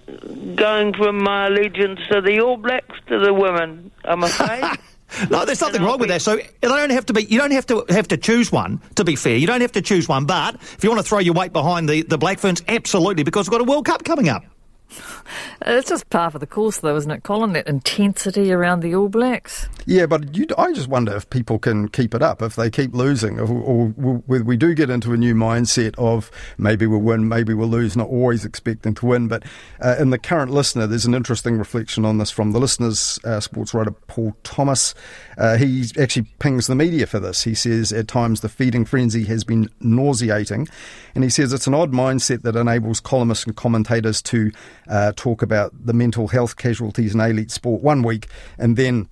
going 0.54 0.92
from 0.92 1.22
my 1.22 1.46
allegiance 1.46 1.98
to 2.10 2.20
the 2.20 2.40
All 2.40 2.58
Blacks 2.58 2.94
to 3.06 3.18
the 3.18 3.32
women. 3.32 3.90
I'm 4.04 4.22
afraid. 4.22 4.64
no, 5.30 5.44
there's 5.44 5.60
nothing 5.60 5.82
wrong 5.82 5.98
with 5.98 6.08
that. 6.08 6.22
So 6.22 6.36
they 6.36 6.50
don't 6.60 6.90
have 6.90 7.06
to 7.06 7.12
be. 7.12 7.24
You 7.24 7.38
don't 7.38 7.50
have 7.52 7.66
to 7.66 7.84
have 7.88 8.08
to 8.08 8.16
choose 8.16 8.52
one. 8.52 8.80
To 8.96 9.04
be 9.04 9.16
fair, 9.16 9.36
you 9.36 9.46
don't 9.46 9.60
have 9.60 9.72
to 9.72 9.82
choose 9.82 10.08
one. 10.08 10.26
But 10.26 10.56
if 10.56 10.84
you 10.84 10.90
want 10.90 11.02
to 11.02 11.08
throw 11.08 11.18
your 11.18 11.34
weight 11.34 11.52
behind 11.52 11.88
the 11.88 12.02
the 12.02 12.18
Black 12.18 12.38
Ferns, 12.38 12.62
absolutely, 12.68 13.22
because 13.22 13.46
we've 13.46 13.58
got 13.58 13.60
a 13.60 13.70
World 13.70 13.86
Cup 13.86 14.04
coming 14.04 14.28
up. 14.28 14.44
It's 15.66 15.88
just 15.88 16.08
part 16.08 16.34
of 16.34 16.40
the 16.40 16.46
course, 16.46 16.78
though, 16.78 16.96
isn't 16.96 17.10
it, 17.10 17.24
Colin? 17.24 17.52
That 17.52 17.66
intensity 17.66 18.52
around 18.52 18.80
the 18.80 18.94
All 18.94 19.08
Blacks. 19.08 19.68
Yeah, 19.86 20.06
but 20.06 20.24
I 20.56 20.72
just 20.72 20.88
wonder 20.88 21.16
if 21.16 21.28
people 21.30 21.58
can 21.58 21.88
keep 21.88 22.14
it 22.14 22.22
up, 22.22 22.42
if 22.42 22.54
they 22.54 22.70
keep 22.70 22.94
losing, 22.94 23.40
or, 23.40 23.92
or, 23.96 24.22
we 24.28 24.56
do 24.56 24.72
get 24.72 24.88
into 24.88 25.12
a 25.12 25.16
new 25.16 25.34
mindset 25.34 25.94
of 25.98 26.30
maybe 26.58 26.86
we'll 26.86 27.00
win, 27.00 27.28
maybe 27.28 27.54
we'll 27.54 27.68
lose, 27.68 27.96
not 27.96 28.08
always 28.08 28.44
expecting 28.44 28.94
to 28.94 29.06
win. 29.06 29.26
But 29.26 29.42
uh, 29.80 29.96
in 29.98 30.10
the 30.10 30.18
current 30.18 30.52
listener, 30.52 30.86
there's 30.86 31.06
an 31.06 31.14
interesting 31.14 31.58
reflection 31.58 32.04
on 32.04 32.18
this 32.18 32.30
from 32.30 32.52
the 32.52 32.60
listeners, 32.60 33.18
uh, 33.24 33.40
sports 33.40 33.74
writer 33.74 33.90
Paul 33.90 34.36
Thomas. 34.44 34.94
Uh, 35.36 35.56
he 35.56 35.86
actually 35.98 36.26
pings 36.38 36.68
the 36.68 36.76
media 36.76 37.06
for 37.06 37.18
this. 37.18 37.42
He 37.42 37.54
says 37.54 37.92
at 37.92 38.06
times 38.06 38.42
the 38.42 38.48
feeding 38.48 38.84
frenzy 38.84 39.24
has 39.24 39.42
been 39.42 39.68
nauseating, 39.80 40.68
and 41.14 41.24
he 41.24 41.30
says 41.30 41.52
it's 41.52 41.66
an 41.66 41.74
odd 41.74 41.92
mindset 41.92 42.42
that 42.42 42.54
enables 42.54 43.00
columnists 43.00 43.44
and 43.44 43.56
commentators 43.56 44.22
to 44.22 44.52
uh, 44.88 45.12
talk 45.16 45.42
about 45.42 45.72
the 45.86 45.92
mental 45.92 46.28
health 46.28 46.56
casualties 46.56 47.14
in 47.14 47.20
elite 47.20 47.50
sport 47.50 47.82
one 47.82 48.02
week 48.02 48.28
and 48.58 48.76
then 48.76 49.08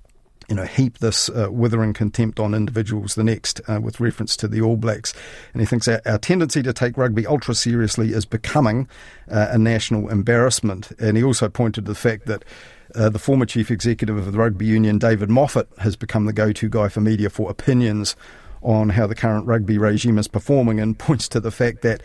you 0.49 0.55
know, 0.55 0.64
heap 0.64 0.99
this 0.99 1.28
uh, 1.31 1.49
withering 1.50 1.93
contempt 1.93 2.38
on 2.38 2.55
individuals 2.55 3.14
the 3.14 3.25
next 3.25 3.61
uh, 3.69 3.81
with 3.81 4.00
reference 4.00 4.37
to 4.37 4.49
the 4.49 4.61
All 4.61 4.76
Blacks. 4.76 5.12
And 5.52 5.61
he 5.61 5.67
thinks 5.67 5.88
our, 5.88 6.00
our 6.06 6.19
tendency 6.19 6.62
to 6.62 6.73
take 6.73 6.96
rugby 6.96 7.26
ultra 7.26 7.55
seriously 7.55 8.12
is 8.12 8.25
becoming 8.25 8.88
uh, 9.31 9.49
a 9.50 9.58
national 9.58 10.08
embarrassment. 10.08 10.93
And 11.00 11.17
he 11.17 11.25
also 11.25 11.49
pointed 11.49 11.84
to 11.87 11.90
the 11.90 11.96
fact 11.96 12.26
that 12.26 12.44
uh, 12.94 13.08
the 13.08 13.19
former 13.19 13.44
chief 13.46 13.70
executive 13.70 14.17
of 14.17 14.31
the 14.31 14.38
rugby 14.38 14.67
union, 14.67 14.99
David 14.99 15.28
Moffett, 15.28 15.67
has 15.78 15.96
become 15.96 16.26
the 16.26 16.32
go 16.32 16.52
to 16.52 16.69
guy 16.69 16.88
for 16.88 17.00
media 17.00 17.28
for 17.28 17.50
opinions 17.50 18.14
on 18.62 18.91
how 18.91 19.06
the 19.06 19.14
current 19.14 19.47
rugby 19.47 19.79
regime 19.79 20.19
is 20.19 20.29
performing 20.29 20.81
and 20.81 20.99
points 21.06 21.29
to 21.29 21.41
the 21.41 21.50
fact 21.50 21.82
that 21.82 22.03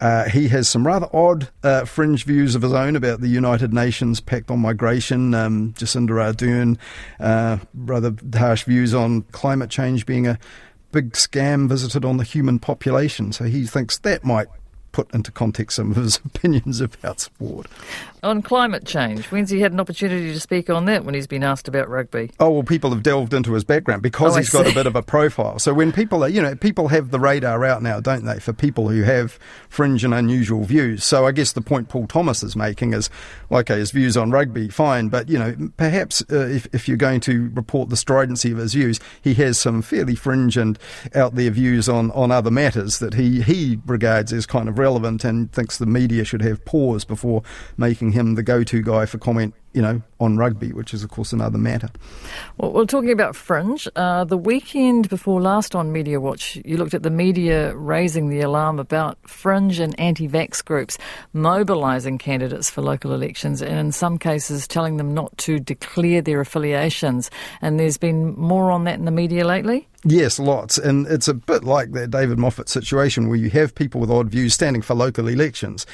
uh, 0.00 0.28
he 0.28 0.48
has 0.48 0.68
some 0.68 0.86
rather 0.86 1.08
odd 1.12 1.48
uh, 1.62 1.84
fringe 1.84 2.24
views 2.24 2.54
of 2.54 2.62
his 2.62 2.72
own 2.72 2.96
about 2.96 3.20
the 3.20 3.28
United 3.28 3.72
Nations 3.72 4.20
Pact 4.20 4.50
on 4.50 4.60
Migration, 4.60 5.34
um, 5.34 5.72
Jacinda 5.74 6.10
Ardern, 6.10 6.76
uh, 7.20 7.58
rather 7.74 8.14
harsh 8.36 8.64
views 8.64 8.92
on 8.92 9.22
climate 9.32 9.70
change 9.70 10.04
being 10.06 10.26
a 10.26 10.38
big 10.92 11.12
scam 11.12 11.68
visited 11.68 12.04
on 12.04 12.18
the 12.18 12.24
human 12.24 12.58
population. 12.58 13.32
So 13.32 13.44
he 13.44 13.66
thinks 13.66 13.98
that 13.98 14.24
might 14.24 14.46
put 14.94 15.12
into 15.12 15.32
context 15.32 15.76
some 15.76 15.90
of 15.90 15.96
his 15.96 16.16
opinions 16.24 16.80
about 16.80 17.20
sport. 17.20 17.66
On 18.22 18.40
climate 18.40 18.86
change, 18.86 19.26
when's 19.26 19.50
he 19.50 19.60
had 19.60 19.72
an 19.72 19.80
opportunity 19.80 20.32
to 20.32 20.40
speak 20.40 20.70
on 20.70 20.86
that 20.86 21.04
when 21.04 21.14
he's 21.14 21.26
been 21.26 21.42
asked 21.42 21.68
about 21.68 21.90
rugby? 21.90 22.30
Oh, 22.40 22.48
well, 22.48 22.62
people 22.62 22.90
have 22.90 23.02
delved 23.02 23.34
into 23.34 23.52
his 23.52 23.64
background 23.64 24.00
because 24.00 24.34
oh, 24.34 24.38
he's 24.38 24.48
got 24.48 24.66
a 24.66 24.72
bit 24.72 24.86
of 24.86 24.96
a 24.96 25.02
profile. 25.02 25.58
So 25.58 25.74
when 25.74 25.92
people 25.92 26.24
are, 26.24 26.28
you 26.28 26.40
know, 26.40 26.54
people 26.54 26.88
have 26.88 27.10
the 27.10 27.20
radar 27.20 27.62
out 27.66 27.82
now, 27.82 28.00
don't 28.00 28.24
they, 28.24 28.38
for 28.38 28.54
people 28.54 28.88
who 28.88 29.02
have 29.02 29.38
fringe 29.68 30.04
and 30.04 30.14
unusual 30.14 30.62
views. 30.64 31.04
So 31.04 31.26
I 31.26 31.32
guess 31.32 31.52
the 31.52 31.60
point 31.60 31.90
Paul 31.90 32.06
Thomas 32.06 32.42
is 32.42 32.56
making 32.56 32.94
is, 32.94 33.10
okay, 33.50 33.78
his 33.78 33.90
views 33.90 34.16
on 34.16 34.30
rugby, 34.30 34.68
fine, 34.68 35.08
but, 35.08 35.28
you 35.28 35.38
know, 35.38 35.54
perhaps 35.76 36.22
uh, 36.30 36.46
if, 36.46 36.66
if 36.72 36.88
you're 36.88 36.96
going 36.96 37.20
to 37.22 37.50
report 37.52 37.90
the 37.90 37.96
stridency 37.96 38.52
of 38.52 38.58
his 38.58 38.72
views, 38.72 39.00
he 39.20 39.34
has 39.34 39.58
some 39.58 39.82
fairly 39.82 40.14
fringe 40.14 40.56
and 40.56 40.78
out 41.14 41.34
there 41.34 41.50
views 41.50 41.88
on, 41.88 42.10
on 42.12 42.30
other 42.30 42.50
matters 42.50 43.00
that 43.00 43.14
he, 43.14 43.42
he 43.42 43.78
regards 43.84 44.32
as 44.32 44.46
kind 44.46 44.68
of 44.68 44.78
relevant 44.84 45.24
and 45.24 45.50
thinks 45.50 45.78
the 45.78 45.86
media 45.86 46.24
should 46.24 46.42
have 46.42 46.62
pause 46.66 47.06
before 47.06 47.42
making 47.78 48.12
him 48.12 48.34
the 48.34 48.42
go-to 48.42 48.82
guy 48.82 49.06
for 49.06 49.16
comment 49.16 49.54
you 49.74 49.82
know, 49.82 50.00
on 50.20 50.36
rugby, 50.36 50.72
which 50.72 50.94
is, 50.94 51.02
of 51.02 51.10
course, 51.10 51.32
another 51.32 51.58
matter. 51.58 51.90
Well, 52.56 52.72
we're 52.72 52.86
talking 52.86 53.10
about 53.10 53.34
Fringe. 53.34 53.86
Uh, 53.96 54.24
the 54.24 54.38
weekend 54.38 55.08
before 55.08 55.40
last 55.40 55.74
on 55.74 55.92
Mediawatch, 55.92 56.64
you 56.64 56.76
looked 56.76 56.94
at 56.94 57.02
the 57.02 57.10
media 57.10 57.74
raising 57.76 58.28
the 58.28 58.40
alarm 58.40 58.78
about 58.78 59.18
Fringe 59.28 59.80
and 59.80 59.98
anti 59.98 60.28
vax 60.28 60.64
groups 60.64 60.96
mobilising 61.32 62.18
candidates 62.18 62.70
for 62.70 62.82
local 62.82 63.12
elections 63.12 63.60
and, 63.60 63.76
in 63.76 63.92
some 63.92 64.16
cases, 64.16 64.68
telling 64.68 64.96
them 64.96 65.12
not 65.12 65.36
to 65.38 65.58
declare 65.58 66.22
their 66.22 66.40
affiliations. 66.40 67.30
And 67.60 67.78
there's 67.78 67.98
been 67.98 68.34
more 68.38 68.70
on 68.70 68.84
that 68.84 68.94
in 68.94 69.04
the 69.04 69.10
media 69.10 69.44
lately? 69.44 69.88
Yes, 70.06 70.38
lots. 70.38 70.76
And 70.76 71.06
it's 71.06 71.28
a 71.28 71.34
bit 71.34 71.64
like 71.64 71.92
that 71.92 72.10
David 72.10 72.38
Moffett 72.38 72.68
situation 72.68 73.28
where 73.28 73.38
you 73.38 73.48
have 73.50 73.74
people 73.74 74.00
with 74.00 74.10
odd 74.10 74.28
views 74.28 74.52
standing 74.52 74.82
for 74.82 74.94
local 74.94 75.28
elections. 75.28 75.86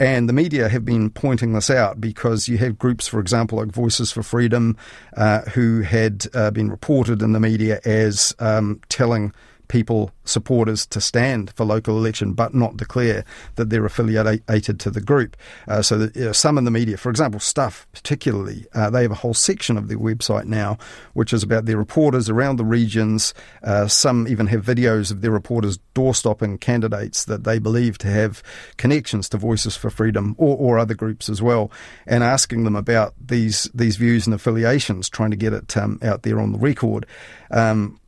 And 0.00 0.30
the 0.30 0.32
media 0.32 0.70
have 0.70 0.82
been 0.82 1.10
pointing 1.10 1.52
this 1.52 1.68
out 1.68 2.00
because 2.00 2.48
you 2.48 2.56
have 2.56 2.78
groups, 2.78 3.06
for 3.06 3.20
example, 3.20 3.58
like 3.58 3.68
Voices 3.68 4.10
for 4.10 4.22
Freedom, 4.22 4.78
uh, 5.14 5.42
who 5.42 5.82
had 5.82 6.26
uh, 6.32 6.50
been 6.50 6.70
reported 6.70 7.20
in 7.20 7.32
the 7.32 7.40
media 7.40 7.80
as 7.84 8.34
um, 8.38 8.80
telling 8.88 9.34
people, 9.70 10.10
supporters, 10.24 10.84
to 10.86 11.00
stand 11.00 11.50
for 11.52 11.64
local 11.64 11.96
election 11.96 12.34
but 12.34 12.54
not 12.54 12.76
declare 12.76 13.24
that 13.54 13.70
they're 13.70 13.86
affiliated 13.86 14.78
to 14.80 14.90
the 14.90 15.00
group. 15.00 15.36
Uh, 15.66 15.80
so 15.80 15.96
that 15.96 16.14
you 16.14 16.26
know, 16.26 16.32
some 16.32 16.58
in 16.58 16.64
the 16.64 16.70
media, 16.70 16.98
for 16.98 17.08
example, 17.08 17.40
Stuff 17.40 17.86
particularly, 17.92 18.66
uh, 18.74 18.90
they 18.90 19.02
have 19.02 19.10
a 19.10 19.14
whole 19.14 19.34
section 19.34 19.78
of 19.78 19.88
their 19.88 19.98
website 19.98 20.44
now 20.44 20.76
which 21.14 21.32
is 21.32 21.42
about 21.42 21.66
their 21.66 21.76
reporters 21.76 22.28
around 22.28 22.56
the 22.56 22.64
regions. 22.64 23.34
Uh, 23.62 23.86
some 23.86 24.26
even 24.28 24.46
have 24.46 24.64
videos 24.64 25.10
of 25.10 25.20
their 25.20 25.30
reporters 25.30 25.78
doorstopping 25.94 26.58
candidates 26.58 27.24
that 27.24 27.44
they 27.44 27.58
believe 27.58 27.98
to 27.98 28.08
have 28.08 28.42
connections 28.76 29.28
to 29.28 29.36
Voices 29.36 29.76
for 29.76 29.90
Freedom 29.90 30.34
or, 30.38 30.56
or 30.56 30.78
other 30.78 30.94
groups 30.94 31.28
as 31.28 31.42
well, 31.42 31.70
and 32.06 32.24
asking 32.24 32.64
them 32.64 32.76
about 32.76 33.14
these 33.24 33.70
these 33.74 33.96
views 33.96 34.26
and 34.26 34.34
affiliations, 34.34 35.08
trying 35.08 35.30
to 35.30 35.36
get 35.36 35.52
it 35.52 35.76
um, 35.76 35.98
out 36.02 36.22
there 36.22 36.40
on 36.40 36.52
the 36.52 36.58
record. 36.58 37.06
Um, 37.50 37.99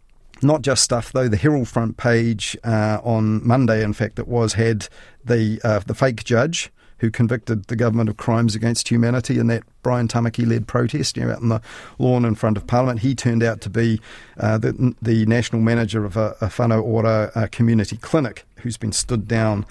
not 0.43 0.63
just 0.63 0.83
stuff 0.83 1.13
though. 1.13 1.29
The 1.29 1.37
Herald 1.37 1.69
front 1.69 1.97
page 1.97 2.57
uh, 2.65 3.01
on 3.03 3.47
Monday, 3.47 3.83
in 3.83 3.93
fact, 3.93 4.19
it 4.19 4.29
was 4.29 4.55
had 4.55 4.89
the 5.25 5.61
uh, 5.65 5.81
the 5.81 5.95
fake 5.95 6.25
judge 6.25 6.71
who 7.03 7.11
convicted 7.11 7.65
the 7.65 7.75
government 7.75 8.09
of 8.09 8.17
crimes 8.17 8.55
against 8.55 8.89
humanity 8.89 9.37
in 9.37 9.49
that 9.49 9.65
Brian 9.83 10.07
Tamaki 10.07 10.47
led 10.47 10.69
protest 10.69 11.17
you 11.17 11.25
know, 11.25 11.33
out 11.33 11.43
on 11.43 11.49
the 11.49 11.61
lawn 11.99 12.25
in 12.25 12.37
front 12.37 12.57
of 12.57 12.65
Parliament. 12.69 13.01
He 13.01 13.17
turned 13.17 13.43
out 13.43 13.61
to 13.63 13.71
be 13.71 14.01
uh, 14.39 14.57
the, 14.59 14.95
the 15.03 15.27
national 15.27 15.63
manager 15.63 16.05
of 16.05 16.17
a, 16.17 16.37
a 16.41 16.47
whānau 16.47 16.81
ora 16.81 17.33
uh, 17.35 17.49
community 17.51 17.97
clinic 17.97 18.47
who's 18.59 18.77
been 18.77 18.93
stood 18.93 19.27
down 19.27 19.67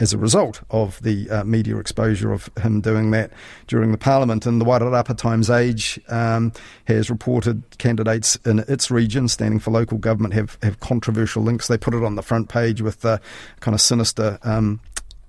as 0.00 0.12
a 0.12 0.18
result 0.18 0.62
of 0.70 1.00
the 1.02 1.28
uh, 1.30 1.44
media 1.44 1.76
exposure 1.76 2.32
of 2.32 2.50
him 2.60 2.80
doing 2.80 3.10
that 3.10 3.30
during 3.66 3.92
the 3.92 3.98
Parliament. 3.98 4.46
And 4.46 4.60
the 4.60 4.64
Wairarapa 4.64 5.16
Times 5.16 5.50
Age 5.50 6.00
um, 6.08 6.52
has 6.86 7.10
reported 7.10 7.62
candidates 7.78 8.36
in 8.44 8.60
its 8.60 8.90
region 8.90 9.28
standing 9.28 9.60
for 9.60 9.70
local 9.70 9.98
government 9.98 10.34
have, 10.34 10.58
have 10.62 10.80
controversial 10.80 11.42
links. 11.42 11.68
They 11.68 11.78
put 11.78 11.94
it 11.94 12.02
on 12.02 12.16
the 12.16 12.22
front 12.22 12.48
page 12.48 12.80
with 12.80 13.00
the 13.00 13.20
kind 13.60 13.74
of 13.74 13.80
sinister 13.80 14.38
um, 14.42 14.80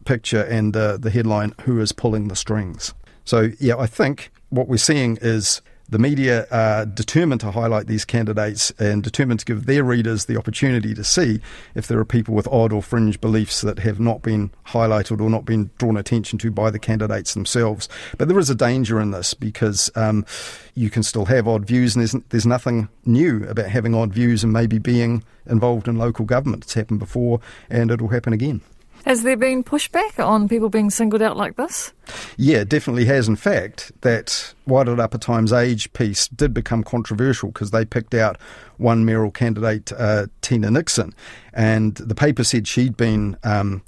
picture 0.05 0.43
and 0.43 0.75
uh, 0.75 0.98
the 0.98 1.10
headline, 1.10 1.53
Who 1.62 1.79
is 1.79 1.91
Pulling 1.91 2.27
the 2.27 2.36
Strings? 2.36 2.93
So, 3.25 3.51
yeah, 3.60 3.77
I 3.77 3.88
think 3.88 4.32
what 4.50 4.67
we're 4.67 4.77
seeing 4.77 5.17
is 5.22 5.62
the 5.94 6.00
media 6.00 6.48
are 6.50 6.88
determined 6.88 7.40
to 7.40 7.52
highlight 7.52 7.86
these 7.86 8.04
candidates 8.04 8.72
and 8.80 9.04
determined 9.04 9.40
to 9.40 9.46
give 9.46 9.68
their 9.68 9.84
readers 9.84 10.26
the 10.26 10.36
opportunity 10.36 10.96
to 10.96 11.04
see 11.04 11.40
if 11.76 11.86
there 11.86 12.00
are 12.00 12.06
people 12.06 12.34
with 12.34 12.48
odd 12.48 12.74
or 12.74 12.82
fringe 12.82 13.22
beliefs 13.22 13.62
that 13.62 13.78
have 13.78 14.00
not 14.00 14.24
been 14.24 14.50
highlighted 14.66 15.22
or 15.22 15.30
not 15.30 15.46
been 15.46 15.70
drawn 15.78 15.96
attention 15.96 16.40
to 16.40 16.50
by 16.50 16.72
the 16.72 16.80
candidates 16.80 17.36
themselves. 17.36 17.88
But 18.18 18.28
there 18.28 18.40
is 18.40 18.50
a 18.50 18.56
danger 18.56 19.00
in 19.00 19.12
this 19.12 19.36
because 19.36 19.92
um, 19.96 20.26
you 20.74 20.90
can 20.90 21.04
still 21.04 21.26
have 21.26 21.48
odd 21.48 21.68
views, 21.68 21.96
and 21.96 22.02
there's, 22.02 22.24
there's 22.30 22.48
nothing 22.48 22.90
new 23.06 23.46
about 23.48 23.68
having 23.68 23.94
odd 23.94 24.12
views 24.12 24.44
and 24.44 24.52
maybe 24.52 24.80
being 24.80 25.24
involved 25.46 25.88
in 25.88 26.00
local 26.00 26.26
government. 26.26 26.64
It's 26.64 26.74
happened 26.74 27.00
before 27.00 27.40
and 27.70 27.92
it'll 27.92 28.08
happen 28.08 28.34
again. 28.34 28.62
Has 29.06 29.24
there 29.24 29.36
been 29.36 29.64
pushback 29.64 30.24
on 30.24 30.48
people 30.48 30.70
being 30.70 30.90
singled 30.90 31.22
out 31.22 31.36
like 31.36 31.58
this? 31.58 31.92
Yeah, 32.38 32.64
definitely 32.64 33.06
has. 33.06 33.28
In 33.28 33.36
fact, 33.36 33.92
that 34.02 34.54
Wairarapa 34.68 35.20
Times 35.20 35.52
Age 35.52 35.92
piece 35.94 36.28
did 36.30 36.54
become 36.54 36.84
controversial 36.84 37.50
because 37.50 37.72
they 37.72 37.84
picked 37.84 38.14
out 38.14 38.38
one 38.78 39.04
mayoral 39.04 39.32
candidate, 39.32 39.92
uh, 39.92 40.28
Tina 40.42 40.72
Nixon, 40.72 41.14
and 41.54 41.96
the 41.96 42.16
paper 42.16 42.46
said 42.46 42.68
she'd 42.68 42.96
been 42.96 43.38
um, 43.44 43.82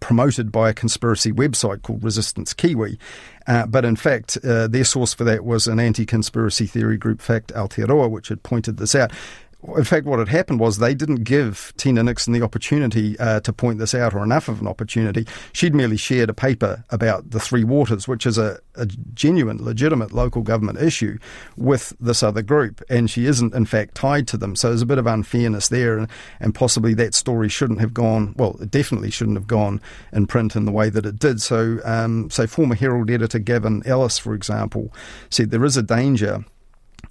promoted 0.00 0.50
by 0.50 0.70
a 0.70 0.74
conspiracy 0.74 1.32
website 1.32 1.82
called 1.82 2.02
Resistance 2.02 2.52
Kiwi. 2.52 2.98
Uh, 3.46 3.66
but 3.66 3.84
in 3.84 3.96
fact, 3.96 4.36
uh, 4.44 4.66
their 4.68 4.84
source 4.84 5.14
for 5.14 5.24
that 5.24 5.44
was 5.44 5.66
an 5.66 5.80
anti 5.80 6.06
conspiracy 6.06 6.66
theory 6.66 6.96
group, 6.96 7.20
Fact 7.20 7.52
Aotearoa, 7.54 8.10
which 8.10 8.28
had 8.28 8.42
pointed 8.42 8.76
this 8.76 8.94
out 8.94 9.12
in 9.76 9.84
fact, 9.84 10.06
what 10.06 10.18
had 10.18 10.28
happened 10.28 10.58
was 10.58 10.78
they 10.78 10.94
didn't 10.94 11.24
give 11.24 11.72
Tina 11.76 12.02
Nixon 12.02 12.32
the 12.32 12.42
opportunity 12.42 13.18
uh, 13.18 13.40
to 13.40 13.52
point 13.52 13.78
this 13.78 13.94
out, 13.94 14.14
or 14.14 14.22
enough 14.22 14.48
of 14.48 14.60
an 14.60 14.66
opportunity. 14.66 15.26
She'd 15.52 15.74
merely 15.74 15.96
shared 15.96 16.30
a 16.30 16.34
paper 16.34 16.84
about 16.90 17.30
the 17.30 17.40
Three 17.40 17.64
Waters, 17.64 18.08
which 18.08 18.26
is 18.26 18.38
a, 18.38 18.58
a 18.74 18.86
genuine, 18.86 19.62
legitimate 19.62 20.12
local 20.12 20.42
government 20.42 20.80
issue, 20.80 21.18
with 21.56 21.92
this 22.00 22.22
other 22.22 22.42
group, 22.42 22.82
and 22.88 23.10
she 23.10 23.26
isn't, 23.26 23.54
in 23.54 23.66
fact, 23.66 23.94
tied 23.94 24.26
to 24.28 24.36
them. 24.36 24.56
So 24.56 24.68
there's 24.68 24.82
a 24.82 24.86
bit 24.86 24.98
of 24.98 25.06
unfairness 25.06 25.68
there, 25.68 25.98
and, 25.98 26.08
and 26.40 26.54
possibly 26.54 26.94
that 26.94 27.14
story 27.14 27.48
shouldn't 27.48 27.80
have 27.80 27.92
gone. 27.92 28.34
Well, 28.36 28.56
it 28.60 28.70
definitely 28.70 29.10
shouldn't 29.10 29.36
have 29.36 29.46
gone 29.46 29.80
in 30.12 30.26
print 30.26 30.56
in 30.56 30.64
the 30.64 30.72
way 30.72 30.88
that 30.90 31.04
it 31.04 31.18
did. 31.18 31.42
So, 31.42 31.80
um, 31.84 32.30
so 32.30 32.46
former 32.46 32.74
Herald 32.74 33.10
editor 33.10 33.38
Gavin 33.38 33.82
Ellis, 33.84 34.18
for 34.18 34.34
example, 34.34 34.92
said 35.28 35.50
there 35.50 35.64
is 35.64 35.76
a 35.76 35.82
danger 35.82 36.44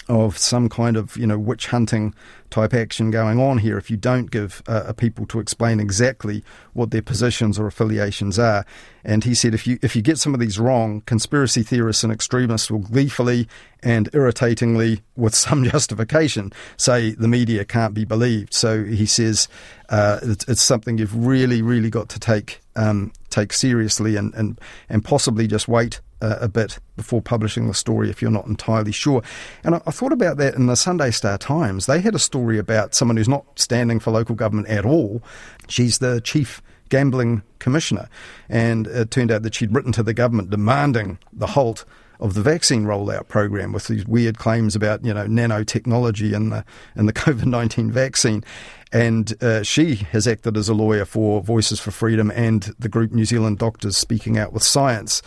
of 0.07 0.37
some 0.37 0.69
kind 0.69 0.97
of 0.97 1.15
you 1.15 1.27
know 1.27 1.37
witch 1.37 1.67
hunting 1.67 2.13
type 2.49 2.73
action 2.73 3.11
going 3.11 3.39
on 3.39 3.59
here 3.59 3.77
if 3.77 3.91
you 3.91 3.97
don't 3.97 4.31
give 4.31 4.63
uh, 4.67 4.91
people 4.93 5.25
to 5.27 5.39
explain 5.39 5.79
exactly 5.79 6.43
what 6.73 6.89
their 6.89 7.01
positions 7.01 7.59
or 7.59 7.67
affiliations 7.67 8.39
are. 8.39 8.65
And 9.03 9.23
he 9.23 9.35
said 9.35 9.53
if 9.53 9.67
you 9.67 9.77
if 9.81 9.95
you 9.95 10.01
get 10.01 10.17
some 10.17 10.33
of 10.33 10.39
these 10.39 10.59
wrong, 10.59 11.01
conspiracy 11.01 11.63
theorists 11.63 12.03
and 12.03 12.11
extremists 12.11 12.71
will 12.71 12.79
gleefully 12.79 13.47
and 13.81 14.09
irritatingly, 14.13 15.01
with 15.15 15.35
some 15.45 15.63
justification, 15.63 16.51
say 16.77 17.11
the 17.11 17.27
media 17.27 17.63
can't 17.63 17.93
be 17.93 18.05
believed. 18.05 18.53
So 18.53 18.83
he 18.83 19.05
says 19.05 19.47
uh, 19.89 20.19
it's, 20.23 20.47
it's, 20.47 20.61
something 20.61 20.97
you've 20.97 21.25
really, 21.25 21.61
really 21.61 21.89
got 21.89 22.09
to 22.09 22.19
take 22.19 22.61
um, 22.75 23.11
take 23.29 23.53
seriously 23.53 24.15
and, 24.15 24.33
and, 24.33 24.59
and 24.89 25.03
possibly 25.03 25.47
just 25.47 25.67
wait 25.67 26.01
uh, 26.21 26.37
a 26.41 26.47
bit 26.47 26.79
before 26.95 27.21
publishing 27.21 27.67
the 27.67 27.73
story 27.73 28.09
if 28.09 28.21
you're 28.21 28.31
not 28.31 28.45
entirely 28.45 28.91
sure. 28.91 29.21
And 29.63 29.75
I, 29.75 29.81
I, 29.87 29.91
thought 29.91 30.11
about 30.11 30.37
that 30.37 30.55
in 30.55 30.67
the 30.67 30.75
Sunday 30.75 31.11
Star 31.11 31.37
Times. 31.37 31.85
They 31.85 32.01
had 32.01 32.15
a 32.15 32.19
story 32.19 32.57
about 32.57 32.95
someone 32.95 33.17
who's 33.17 33.29
not 33.29 33.45
standing 33.57 33.99
for 33.99 34.11
local 34.11 34.35
government 34.35 34.67
at 34.67 34.85
all. 34.85 35.21
She's 35.67 35.99
the 35.99 36.21
chief 36.21 36.61
gambling 36.89 37.43
commissioner, 37.59 38.09
and 38.49 38.87
it 38.87 39.11
turned 39.11 39.31
out 39.31 39.43
that 39.43 39.55
she'd 39.55 39.73
written 39.73 39.91
to 39.93 40.03
the 40.03 40.13
government 40.13 40.49
demanding 40.49 41.19
the 41.31 41.47
halt 41.47 41.85
of 42.19 42.33
the 42.33 42.41
vaccine 42.41 42.83
rollout 42.83 43.29
program 43.29 43.71
with 43.71 43.87
these 43.87 44.05
weird 44.05 44.37
claims 44.37 44.75
about 44.75 45.05
you 45.05 45.13
know 45.13 45.25
nanotechnology 45.25 46.35
and 46.35 46.51
the 46.51 46.65
and 46.95 47.07
the 47.07 47.13
COVID 47.25 47.45
nineteen 47.45 47.91
vaccine. 47.91 48.43
And 48.91 49.41
uh, 49.43 49.61
she 49.61 49.95
has 49.95 50.27
acted 50.27 50.57
as 50.57 50.67
a 50.67 50.73
lawyer 50.73 51.05
for 51.05 51.41
Voices 51.43 51.79
for 51.79 51.91
Freedom 51.91 52.31
and 52.31 52.73
the 52.79 52.89
group 52.89 53.11
New 53.11 53.25
Zealand 53.25 53.59
Doctors 53.59 53.95
Speaking 53.95 54.37
Out 54.37 54.51
with 54.51 54.63
Science. 54.63 55.21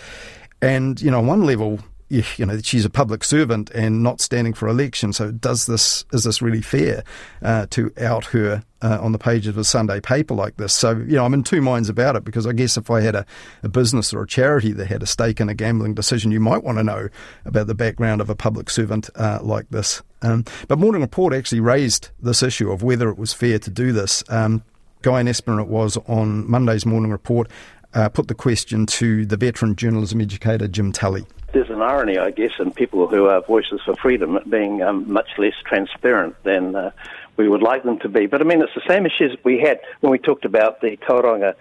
And 0.62 1.02
you 1.02 1.10
know, 1.10 1.18
on 1.18 1.26
one 1.26 1.44
level, 1.44 1.80
you 2.12 2.44
know 2.44 2.58
she's 2.60 2.84
a 2.84 2.90
public 2.90 3.24
servant 3.24 3.70
and 3.70 4.02
not 4.02 4.20
standing 4.20 4.52
for 4.52 4.68
election. 4.68 5.12
So 5.12 5.30
does 5.30 5.66
this 5.66 6.04
is 6.12 6.24
this 6.24 6.42
really 6.42 6.60
fair 6.60 7.04
uh, 7.40 7.66
to 7.70 7.92
out 8.00 8.26
her 8.26 8.62
uh, 8.82 8.98
on 9.00 9.12
the 9.12 9.18
page 9.18 9.46
of 9.46 9.56
a 9.56 9.64
Sunday 9.64 10.00
paper 10.00 10.34
like 10.34 10.56
this? 10.56 10.74
So 10.74 10.90
you 10.90 11.16
know 11.16 11.24
I'm 11.24 11.34
in 11.34 11.42
two 11.42 11.62
minds 11.62 11.88
about 11.88 12.16
it 12.16 12.24
because 12.24 12.46
I 12.46 12.52
guess 12.52 12.76
if 12.76 12.90
I 12.90 13.00
had 13.00 13.14
a, 13.14 13.26
a 13.62 13.68
business 13.68 14.12
or 14.12 14.22
a 14.22 14.26
charity 14.26 14.72
that 14.72 14.86
had 14.86 15.02
a 15.02 15.06
stake 15.06 15.40
in 15.40 15.48
a 15.48 15.54
gambling 15.54 15.94
decision, 15.94 16.30
you 16.30 16.40
might 16.40 16.62
want 16.62 16.78
to 16.78 16.84
know 16.84 17.08
about 17.44 17.66
the 17.66 17.74
background 17.74 18.20
of 18.20 18.28
a 18.28 18.36
public 18.36 18.68
servant 18.68 19.08
uh, 19.16 19.38
like 19.42 19.68
this. 19.70 20.02
Um, 20.20 20.44
but 20.68 20.78
Morning 20.78 21.00
Report 21.00 21.32
actually 21.32 21.60
raised 21.60 22.10
this 22.20 22.42
issue 22.42 22.70
of 22.70 22.82
whether 22.82 23.08
it 23.08 23.18
was 23.18 23.32
fair 23.32 23.58
to 23.58 23.70
do 23.70 23.92
this. 23.92 24.22
Um, 24.28 24.62
Guyon 25.00 25.26
Espiner 25.26 25.62
it 25.62 25.68
was 25.68 25.96
on 26.06 26.48
Monday's 26.48 26.86
Morning 26.86 27.10
Report. 27.10 27.50
Uh, 27.94 28.08
put 28.08 28.28
the 28.28 28.34
question 28.34 28.86
to 28.86 29.26
the 29.26 29.36
veteran 29.36 29.76
journalism 29.76 30.20
educator 30.20 30.66
Jim 30.66 30.92
Tully 30.92 31.26
there's 31.52 31.70
an 31.70 31.82
irony, 31.82 32.18
I 32.18 32.30
guess, 32.30 32.52
in 32.58 32.72
people 32.72 33.06
who 33.06 33.26
are 33.26 33.42
voices 33.42 33.80
for 33.84 33.94
freedom 33.96 34.38
being 34.48 34.82
um, 34.82 35.10
much 35.12 35.28
less 35.38 35.54
transparent 35.64 36.34
than 36.44 36.74
uh, 36.74 36.90
we 37.36 37.48
would 37.48 37.62
like 37.62 37.84
them 37.84 37.98
to 38.00 38.08
be. 38.08 38.26
But 38.26 38.40
I 38.40 38.44
mean, 38.44 38.62
it's 38.62 38.74
the 38.74 38.82
same 38.88 39.06
issues 39.06 39.36
we 39.44 39.60
had 39.60 39.80
when 40.00 40.10
we 40.10 40.18
talked 40.18 40.44
about 40.44 40.80
the 40.80 40.96
Tauranga 40.98 41.54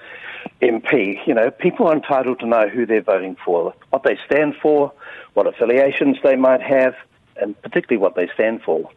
MP. 0.61 1.25
You 1.27 1.33
know, 1.33 1.51
people 1.51 1.87
are 1.87 1.95
entitled 1.95 2.39
to 2.39 2.47
know 2.47 2.67
who 2.67 2.85
they're 2.85 3.01
voting 3.01 3.35
for, 3.43 3.73
what 3.89 4.03
they 4.03 4.17
stand 4.25 4.55
for, 4.61 4.93
what 5.33 5.47
affiliations 5.47 6.17
they 6.23 6.35
might 6.35 6.61
have, 6.61 6.95
and 7.35 7.59
particularly 7.61 8.01
what 8.01 8.15
they 8.15 8.29
stand 8.33 8.61
for. 8.61 8.89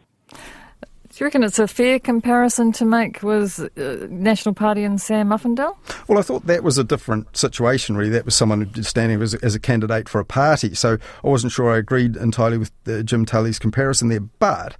Do 1.15 1.23
you 1.23 1.27
reckon 1.27 1.43
it's 1.43 1.59
a 1.59 1.67
fair 1.67 1.97
comparison 1.97 2.73
to 2.73 2.83
make 2.83 3.23
with 3.23 3.61
uh, 3.77 4.05
National 4.09 4.53
Party 4.53 4.83
and 4.83 4.99
Sam 4.99 5.29
Uffindell? 5.29 5.77
Well, 6.09 6.19
I 6.19 6.21
thought 6.21 6.45
that 6.47 6.61
was 6.61 6.77
a 6.77 6.83
different 6.83 7.37
situation, 7.37 7.95
really. 7.95 8.09
That 8.09 8.25
was 8.25 8.35
someone 8.35 8.83
standing 8.83 9.21
as, 9.21 9.33
as 9.35 9.55
a 9.55 9.59
candidate 9.61 10.09
for 10.09 10.19
a 10.19 10.25
party. 10.25 10.75
So 10.75 10.97
I 11.23 11.27
wasn't 11.29 11.53
sure 11.53 11.73
I 11.73 11.77
agreed 11.77 12.17
entirely 12.17 12.57
with 12.57 12.71
uh, 12.85 13.01
Jim 13.03 13.25
Tully's 13.25 13.59
comparison 13.59 14.09
there. 14.09 14.19
But 14.19 14.75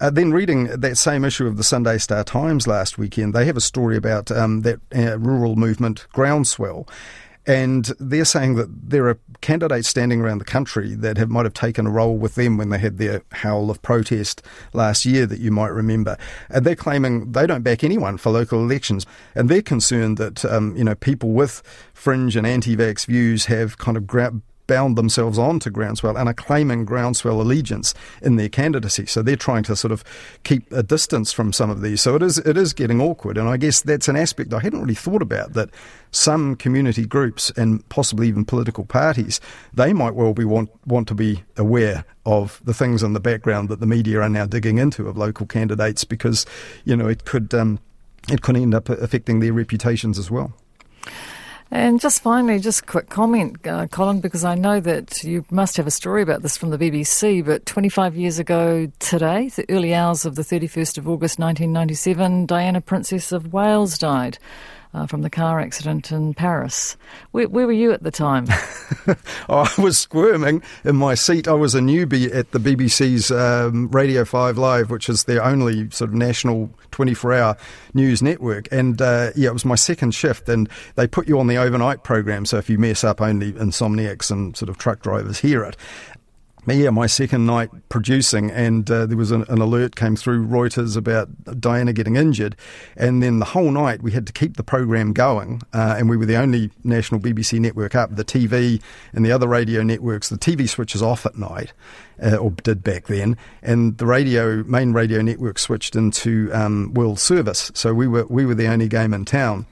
uh, 0.00 0.10
then 0.10 0.32
reading 0.32 0.64
that 0.64 0.98
same 0.98 1.24
issue 1.24 1.46
of 1.46 1.56
the 1.56 1.62
Sunday 1.62 1.98
Star 1.98 2.24
Times 2.24 2.66
last 2.66 2.98
weekend, 2.98 3.32
they 3.32 3.44
have 3.44 3.56
a 3.56 3.60
story 3.60 3.96
about 3.96 4.32
um, 4.32 4.62
that 4.62 4.80
uh, 4.92 5.16
rural 5.20 5.54
movement 5.54 6.08
groundswell. 6.12 6.88
And 7.46 7.84
they're 8.00 8.24
saying 8.24 8.56
that 8.56 8.90
there 8.90 9.08
are 9.08 9.18
candidates 9.40 9.88
standing 9.88 10.20
around 10.20 10.38
the 10.38 10.44
country 10.44 10.94
that 10.96 11.16
have 11.16 11.30
might 11.30 11.44
have 11.44 11.54
taken 11.54 11.86
a 11.86 11.90
role 11.90 12.16
with 12.16 12.34
them 12.34 12.56
when 12.56 12.70
they 12.70 12.78
had 12.78 12.98
their 12.98 13.22
howl 13.30 13.70
of 13.70 13.80
protest 13.82 14.42
last 14.72 15.04
year 15.04 15.26
that 15.26 15.38
you 15.38 15.52
might 15.52 15.68
remember. 15.68 16.18
And 16.50 16.66
they're 16.66 16.74
claiming 16.74 17.32
they 17.32 17.46
don't 17.46 17.62
back 17.62 17.84
anyone 17.84 18.18
for 18.18 18.30
local 18.30 18.60
elections. 18.60 19.06
And 19.34 19.48
they're 19.48 19.62
concerned 19.62 20.18
that, 20.18 20.44
um, 20.44 20.76
you 20.76 20.82
know, 20.82 20.96
people 20.96 21.30
with 21.30 21.62
fringe 21.94 22.34
and 22.34 22.46
anti-vax 22.46 23.06
views 23.06 23.46
have 23.46 23.78
kind 23.78 23.96
of 23.96 24.06
grabbed 24.06 24.42
bound 24.66 24.96
themselves 24.96 25.38
on 25.38 25.60
to 25.60 25.70
Groundswell 25.70 26.16
and 26.16 26.28
are 26.28 26.34
claiming 26.34 26.84
Groundswell 26.84 27.40
allegiance 27.40 27.94
in 28.22 28.36
their 28.36 28.48
candidacy. 28.48 29.06
So 29.06 29.22
they're 29.22 29.36
trying 29.36 29.62
to 29.64 29.76
sort 29.76 29.92
of 29.92 30.04
keep 30.44 30.70
a 30.72 30.82
distance 30.82 31.32
from 31.32 31.52
some 31.52 31.70
of 31.70 31.82
these. 31.82 32.00
So 32.00 32.16
it 32.16 32.22
is 32.22 32.38
it 32.38 32.56
is 32.56 32.72
getting 32.72 33.00
awkward, 33.00 33.38
and 33.38 33.48
I 33.48 33.56
guess 33.56 33.80
that's 33.80 34.08
an 34.08 34.16
aspect 34.16 34.52
I 34.52 34.60
hadn't 34.60 34.80
really 34.80 34.94
thought 34.94 35.22
about 35.22 35.52
that 35.54 35.70
some 36.10 36.56
community 36.56 37.04
groups 37.04 37.50
and 37.56 37.86
possibly 37.88 38.28
even 38.28 38.44
political 38.44 38.86
parties 38.86 39.40
they 39.74 39.92
might 39.92 40.14
well 40.14 40.32
be 40.32 40.44
want 40.44 40.70
want 40.86 41.06
to 41.08 41.14
be 41.14 41.42
aware 41.56 42.04
of 42.24 42.60
the 42.64 42.72
things 42.72 43.02
in 43.02 43.12
the 43.12 43.20
background 43.20 43.68
that 43.68 43.80
the 43.80 43.86
media 43.86 44.20
are 44.20 44.28
now 44.28 44.46
digging 44.46 44.78
into 44.78 45.08
of 45.08 45.16
local 45.16 45.46
candidates 45.46 46.04
because 46.04 46.46
you 46.84 46.96
know 46.96 47.06
it 47.06 47.24
could 47.24 47.52
um, 47.54 47.78
it 48.28 48.42
could 48.42 48.56
end 48.56 48.74
up 48.74 48.88
affecting 48.88 49.40
their 49.40 49.52
reputations 49.52 50.18
as 50.18 50.30
well. 50.30 50.52
And 51.70 52.00
just 52.00 52.22
finally, 52.22 52.60
just 52.60 52.82
a 52.82 52.86
quick 52.86 53.08
comment, 53.08 53.66
uh, 53.66 53.88
Colin, 53.88 54.20
because 54.20 54.44
I 54.44 54.54
know 54.54 54.78
that 54.80 55.24
you 55.24 55.44
must 55.50 55.76
have 55.76 55.86
a 55.86 55.90
story 55.90 56.22
about 56.22 56.42
this 56.42 56.56
from 56.56 56.70
the 56.70 56.78
BBC, 56.78 57.44
but 57.44 57.66
25 57.66 58.16
years 58.16 58.38
ago 58.38 58.90
today, 59.00 59.48
the 59.48 59.66
early 59.68 59.92
hours 59.92 60.24
of 60.24 60.36
the 60.36 60.42
31st 60.42 60.98
of 60.98 61.08
August 61.08 61.40
1997, 61.40 62.46
Diana, 62.46 62.80
Princess 62.80 63.32
of 63.32 63.52
Wales, 63.52 63.98
died 63.98 64.38
uh, 64.94 65.06
from 65.06 65.22
the 65.22 65.30
car 65.30 65.58
accident 65.58 66.12
in 66.12 66.34
Paris. 66.34 66.96
Where, 67.32 67.48
where 67.48 67.66
were 67.66 67.72
you 67.72 67.90
at 67.92 68.04
the 68.04 68.12
time? 68.12 68.46
I 69.48 69.72
was 69.78 69.98
squirming 69.98 70.62
in 70.84 70.96
my 70.96 71.14
seat. 71.14 71.48
I 71.48 71.52
was 71.52 71.74
a 71.74 71.80
newbie 71.80 72.34
at 72.34 72.52
the 72.52 72.58
BBC's 72.58 73.30
um, 73.30 73.88
Radio 73.88 74.24
5 74.24 74.58
Live, 74.58 74.90
which 74.90 75.08
is 75.08 75.24
their 75.24 75.44
only 75.44 75.90
sort 75.90 76.10
of 76.10 76.14
national 76.14 76.70
24 76.90 77.32
hour 77.32 77.56
news 77.94 78.22
network. 78.22 78.68
And 78.70 79.00
uh, 79.00 79.30
yeah, 79.36 79.50
it 79.50 79.52
was 79.52 79.64
my 79.64 79.74
second 79.74 80.14
shift, 80.14 80.48
and 80.48 80.68
they 80.94 81.06
put 81.06 81.28
you 81.28 81.38
on 81.38 81.46
the 81.46 81.56
overnight 81.56 82.04
program. 82.04 82.46
So 82.46 82.58
if 82.58 82.70
you 82.70 82.78
mess 82.78 83.04
up, 83.04 83.20
only 83.20 83.52
insomniacs 83.52 84.30
and 84.30 84.56
sort 84.56 84.68
of 84.68 84.78
truck 84.78 85.02
drivers 85.02 85.38
hear 85.38 85.64
it 85.64 85.76
yeah, 86.74 86.90
my 86.90 87.06
second 87.06 87.46
night 87.46 87.70
producing, 87.88 88.50
and 88.50 88.90
uh, 88.90 89.06
there 89.06 89.16
was 89.16 89.30
an, 89.30 89.44
an, 89.48 89.60
alert 89.60 89.94
came 89.94 90.16
through 90.16 90.46
Reuters 90.46 90.96
about 90.96 91.60
Diana 91.60 91.92
getting 91.92 92.16
injured, 92.16 92.56
and 92.96 93.22
then 93.22 93.38
the 93.38 93.44
whole 93.44 93.70
night 93.70 94.02
we 94.02 94.12
had 94.12 94.26
to 94.26 94.32
keep 94.32 94.56
the 94.56 94.64
program 94.64 95.12
going, 95.12 95.62
uh, 95.72 95.94
and 95.96 96.10
we 96.10 96.16
were 96.16 96.26
the 96.26 96.36
only 96.36 96.70
national 96.82 97.20
BBC 97.20 97.60
network 97.60 97.94
up. 97.94 98.16
The 98.16 98.24
TV 98.24 98.82
and 99.12 99.24
the 99.24 99.30
other 99.30 99.46
radio 99.46 99.82
networks, 99.82 100.28
the 100.28 100.38
TV 100.38 100.68
switches 100.68 101.02
off 101.02 101.24
at 101.24 101.36
night, 101.36 101.72
uh, 102.20 102.36
or 102.36 102.50
did 102.50 102.82
back 102.82 103.06
then, 103.06 103.36
and 103.62 103.96
the 103.98 104.06
radio 104.06 104.64
main 104.64 104.92
radio 104.92 105.22
network 105.22 105.60
switched 105.60 105.94
into 105.94 106.50
um, 106.52 106.92
world 106.94 107.20
service. 107.20 107.70
So 107.74 107.94
we 107.94 108.08
were 108.08 108.26
we 108.26 108.44
were 108.44 108.54
the 108.54 108.66
only 108.66 108.88
game 108.88 109.14
in 109.14 109.24
town 109.24 109.66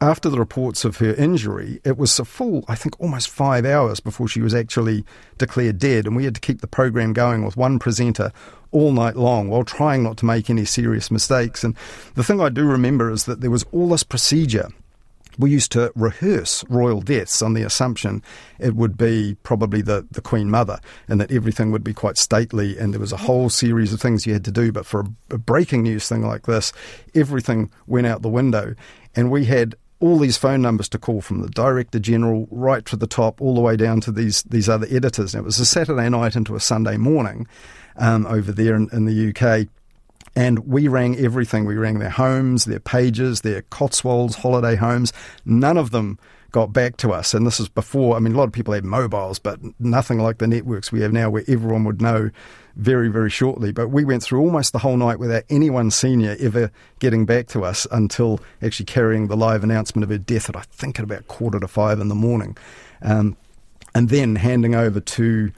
after 0.00 0.28
the 0.28 0.38
reports 0.38 0.84
of 0.84 0.98
her 0.98 1.14
injury, 1.14 1.80
it 1.84 1.98
was 1.98 2.18
a 2.18 2.24
full, 2.24 2.64
I 2.68 2.76
think, 2.76 2.98
almost 3.00 3.28
five 3.28 3.64
hours 3.64 3.98
before 3.98 4.28
she 4.28 4.40
was 4.40 4.54
actually 4.54 5.04
declared 5.38 5.78
dead. 5.78 6.06
And 6.06 6.14
we 6.14 6.24
had 6.24 6.36
to 6.36 6.40
keep 6.40 6.60
the 6.60 6.68
program 6.68 7.12
going 7.12 7.44
with 7.44 7.56
one 7.56 7.78
presenter 7.78 8.32
all 8.70 8.92
night 8.92 9.16
long 9.16 9.48
while 9.48 9.64
trying 9.64 10.02
not 10.02 10.16
to 10.18 10.26
make 10.26 10.48
any 10.50 10.64
serious 10.64 11.10
mistakes. 11.10 11.64
And 11.64 11.76
the 12.14 12.22
thing 12.22 12.40
I 12.40 12.48
do 12.48 12.64
remember 12.64 13.10
is 13.10 13.24
that 13.24 13.40
there 13.40 13.50
was 13.50 13.64
all 13.72 13.88
this 13.88 14.04
procedure. 14.04 14.68
We 15.36 15.50
used 15.50 15.72
to 15.72 15.92
rehearse 15.94 16.64
royal 16.68 17.00
deaths 17.00 17.42
on 17.42 17.54
the 17.54 17.62
assumption 17.62 18.22
it 18.58 18.74
would 18.74 18.96
be 18.96 19.36
probably 19.44 19.82
the, 19.82 20.04
the 20.10 20.20
Queen 20.20 20.50
Mother 20.50 20.80
and 21.08 21.20
that 21.20 21.30
everything 21.30 21.70
would 21.70 21.84
be 21.84 21.94
quite 21.94 22.18
stately 22.18 22.76
and 22.76 22.92
there 22.92 23.00
was 23.00 23.12
a 23.12 23.18
whole 23.18 23.48
series 23.48 23.92
of 23.92 24.00
things 24.00 24.26
you 24.26 24.32
had 24.32 24.44
to 24.44 24.50
do. 24.50 24.72
But 24.72 24.84
for 24.84 25.00
a, 25.00 25.34
a 25.34 25.38
breaking 25.38 25.84
news 25.84 26.08
thing 26.08 26.22
like 26.22 26.46
this, 26.46 26.72
everything 27.14 27.70
went 27.86 28.06
out 28.06 28.22
the 28.22 28.28
window. 28.28 28.74
And 29.14 29.30
we 29.30 29.44
had 29.44 29.76
all 30.00 30.18
these 30.18 30.36
phone 30.36 30.62
numbers 30.62 30.88
to 30.90 30.98
call 30.98 31.20
from 31.20 31.40
the 31.40 31.48
director 31.48 31.98
general 31.98 32.46
right 32.50 32.84
to 32.86 32.96
the 32.96 33.06
top, 33.06 33.40
all 33.40 33.54
the 33.54 33.60
way 33.60 33.76
down 33.76 34.00
to 34.02 34.12
these 34.12 34.42
these 34.44 34.68
other 34.68 34.86
editors. 34.90 35.34
And 35.34 35.42
it 35.42 35.44
was 35.44 35.58
a 35.58 35.66
Saturday 35.66 36.08
night 36.08 36.36
into 36.36 36.54
a 36.54 36.60
Sunday 36.60 36.96
morning 36.96 37.46
um, 37.96 38.26
over 38.26 38.52
there 38.52 38.74
in, 38.74 38.88
in 38.92 39.04
the 39.06 39.30
UK. 39.30 39.68
And 40.36 40.60
we 40.60 40.86
rang 40.86 41.16
everything. 41.16 41.64
We 41.64 41.76
rang 41.76 41.98
their 41.98 42.10
homes, 42.10 42.64
their 42.64 42.78
pages, 42.78 43.40
their 43.40 43.62
Cotswolds 43.62 44.36
holiday 44.36 44.76
homes. 44.76 45.12
None 45.44 45.76
of 45.76 45.90
them 45.90 46.18
got 46.52 46.72
back 46.72 46.96
to 46.98 47.12
us. 47.12 47.34
And 47.34 47.46
this 47.46 47.60
is 47.60 47.68
before, 47.68 48.16
I 48.16 48.20
mean, 48.20 48.34
a 48.34 48.36
lot 48.36 48.44
of 48.44 48.52
people 48.52 48.72
had 48.72 48.84
mobiles, 48.84 49.38
but 49.38 49.58
nothing 49.80 50.18
like 50.18 50.38
the 50.38 50.46
networks 50.46 50.92
we 50.92 51.00
have 51.00 51.12
now 51.12 51.28
where 51.28 51.44
everyone 51.48 51.84
would 51.84 52.00
know 52.00 52.30
very, 52.78 53.08
very 53.08 53.28
shortly. 53.28 53.72
But 53.72 53.88
we 53.88 54.04
went 54.04 54.22
through 54.22 54.40
almost 54.40 54.72
the 54.72 54.78
whole 54.78 54.96
night 54.96 55.18
without 55.18 55.42
anyone 55.50 55.90
senior 55.90 56.36
ever 56.40 56.70
getting 57.00 57.26
back 57.26 57.48
to 57.48 57.64
us 57.64 57.86
until 57.90 58.40
actually 58.62 58.86
carrying 58.86 59.26
the 59.26 59.36
live 59.36 59.62
announcement 59.62 60.04
of 60.04 60.10
her 60.10 60.18
death 60.18 60.48
at, 60.48 60.56
I 60.56 60.62
think, 60.62 60.98
at 60.98 61.04
about 61.04 61.28
quarter 61.28 61.60
to 61.60 61.68
five 61.68 62.00
in 62.00 62.08
the 62.08 62.14
morning. 62.14 62.56
Um, 63.02 63.36
and 63.94 64.08
then 64.08 64.36
handing 64.36 64.74
over 64.74 65.00
to 65.00 65.52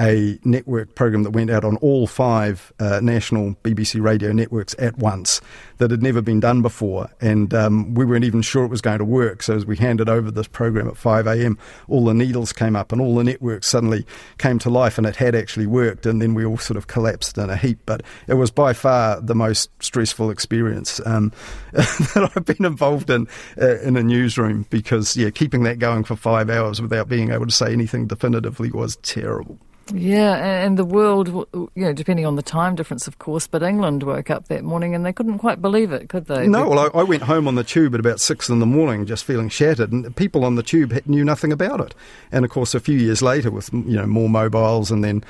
a 0.00 0.38
network 0.44 0.94
program 0.94 1.22
that 1.22 1.30
went 1.30 1.50
out 1.50 1.64
on 1.64 1.76
all 1.76 2.06
five 2.06 2.72
uh, 2.80 3.00
national 3.02 3.54
BBC 3.62 4.02
radio 4.02 4.32
networks 4.32 4.74
at 4.78 4.96
once 4.98 5.40
that 5.78 5.90
had 5.90 6.02
never 6.02 6.22
been 6.22 6.40
done 6.40 6.62
before. 6.62 7.10
And 7.20 7.52
um, 7.52 7.94
we 7.94 8.04
weren't 8.04 8.24
even 8.24 8.42
sure 8.42 8.64
it 8.64 8.70
was 8.70 8.80
going 8.80 8.98
to 8.98 9.04
work. 9.04 9.42
So 9.42 9.54
as 9.54 9.66
we 9.66 9.76
handed 9.76 10.08
over 10.08 10.30
this 10.30 10.48
program 10.48 10.88
at 10.88 10.96
5 10.96 11.26
a.m., 11.26 11.58
all 11.88 12.04
the 12.04 12.14
needles 12.14 12.52
came 12.52 12.74
up 12.74 12.92
and 12.92 13.00
all 13.00 13.14
the 13.16 13.24
networks 13.24 13.68
suddenly 13.68 14.06
came 14.38 14.58
to 14.60 14.70
life 14.70 14.96
and 14.96 15.06
it 15.06 15.16
had 15.16 15.34
actually 15.34 15.66
worked. 15.66 16.06
And 16.06 16.22
then 16.22 16.34
we 16.34 16.44
all 16.44 16.58
sort 16.58 16.76
of 16.76 16.86
collapsed 16.86 17.36
in 17.36 17.50
a 17.50 17.56
heap. 17.56 17.80
But 17.84 18.02
it 18.26 18.34
was 18.34 18.50
by 18.50 18.72
far 18.72 19.20
the 19.20 19.34
most 19.34 19.70
stressful 19.82 20.30
experience 20.30 21.00
um, 21.04 21.32
that 21.72 22.30
I've 22.34 22.44
been 22.44 22.64
involved 22.64 23.10
in 23.10 23.26
uh, 23.60 23.78
in 23.80 23.96
a 23.96 24.02
newsroom 24.02 24.66
because, 24.70 25.16
yeah, 25.16 25.30
keeping 25.30 25.64
that 25.64 25.78
going 25.78 26.04
for 26.04 26.16
five 26.16 26.48
hours 26.48 26.80
without 26.80 27.08
being 27.08 27.30
able 27.30 27.46
to 27.46 27.52
say 27.52 27.72
anything 27.72 28.06
definitively 28.06 28.70
was 28.70 28.96
terrible. 28.96 29.58
Yeah, 29.92 30.64
and 30.64 30.78
the 30.78 30.84
world, 30.84 31.28
you 31.28 31.70
know, 31.76 31.92
depending 31.92 32.26
on 32.26 32.36
the 32.36 32.42
time 32.42 32.74
difference, 32.74 33.06
of 33.06 33.18
course, 33.18 33.46
but 33.46 33.62
England 33.62 34.02
woke 34.02 34.30
up 34.30 34.48
that 34.48 34.64
morning 34.64 34.94
and 34.94 35.04
they 35.04 35.12
couldn't 35.12 35.38
quite 35.38 35.60
believe 35.60 35.92
it, 35.92 36.08
could 36.08 36.26
they? 36.26 36.46
No, 36.46 36.68
well, 36.68 36.90
I, 36.94 37.00
I 37.00 37.02
went 37.02 37.22
home 37.22 37.46
on 37.46 37.54
the 37.54 37.64
tube 37.64 37.94
at 37.94 38.00
about 38.00 38.20
six 38.20 38.48
in 38.48 38.58
the 38.58 38.66
morning 38.66 39.06
just 39.06 39.24
feeling 39.24 39.48
shattered, 39.48 39.92
and 39.92 40.14
people 40.16 40.44
on 40.44 40.54
the 40.54 40.62
tube 40.62 40.92
knew 41.06 41.24
nothing 41.24 41.52
about 41.52 41.80
it. 41.80 41.94
And 42.30 42.44
of 42.44 42.50
course, 42.50 42.74
a 42.74 42.80
few 42.80 42.98
years 42.98 43.22
later, 43.22 43.50
with, 43.50 43.72
you 43.72 43.96
know, 43.96 44.06
more 44.06 44.28
mobiles 44.28 44.90
and 44.90 45.04
then 45.04 45.24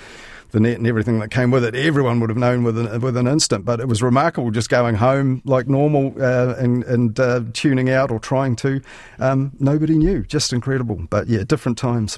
the 0.52 0.60
net 0.60 0.76
and 0.76 0.86
everything 0.86 1.18
that 1.18 1.30
came 1.30 1.50
with 1.50 1.64
it, 1.64 1.74
everyone 1.74 2.20
would 2.20 2.30
have 2.30 2.36
known 2.36 2.62
within, 2.62 3.00
within 3.00 3.26
an 3.26 3.32
instant. 3.32 3.64
But 3.64 3.80
it 3.80 3.88
was 3.88 4.02
remarkable 4.02 4.50
just 4.50 4.68
going 4.68 4.94
home 4.94 5.42
like 5.44 5.66
normal 5.66 6.14
uh, 6.22 6.54
and, 6.58 6.84
and 6.84 7.18
uh, 7.18 7.40
tuning 7.54 7.90
out 7.90 8.10
or 8.10 8.18
trying 8.18 8.56
to. 8.56 8.80
Um, 9.18 9.52
nobody 9.58 9.96
knew. 9.96 10.22
Just 10.22 10.52
incredible. 10.52 11.06
But 11.08 11.26
yeah, 11.28 11.44
different 11.44 11.78
times. 11.78 12.10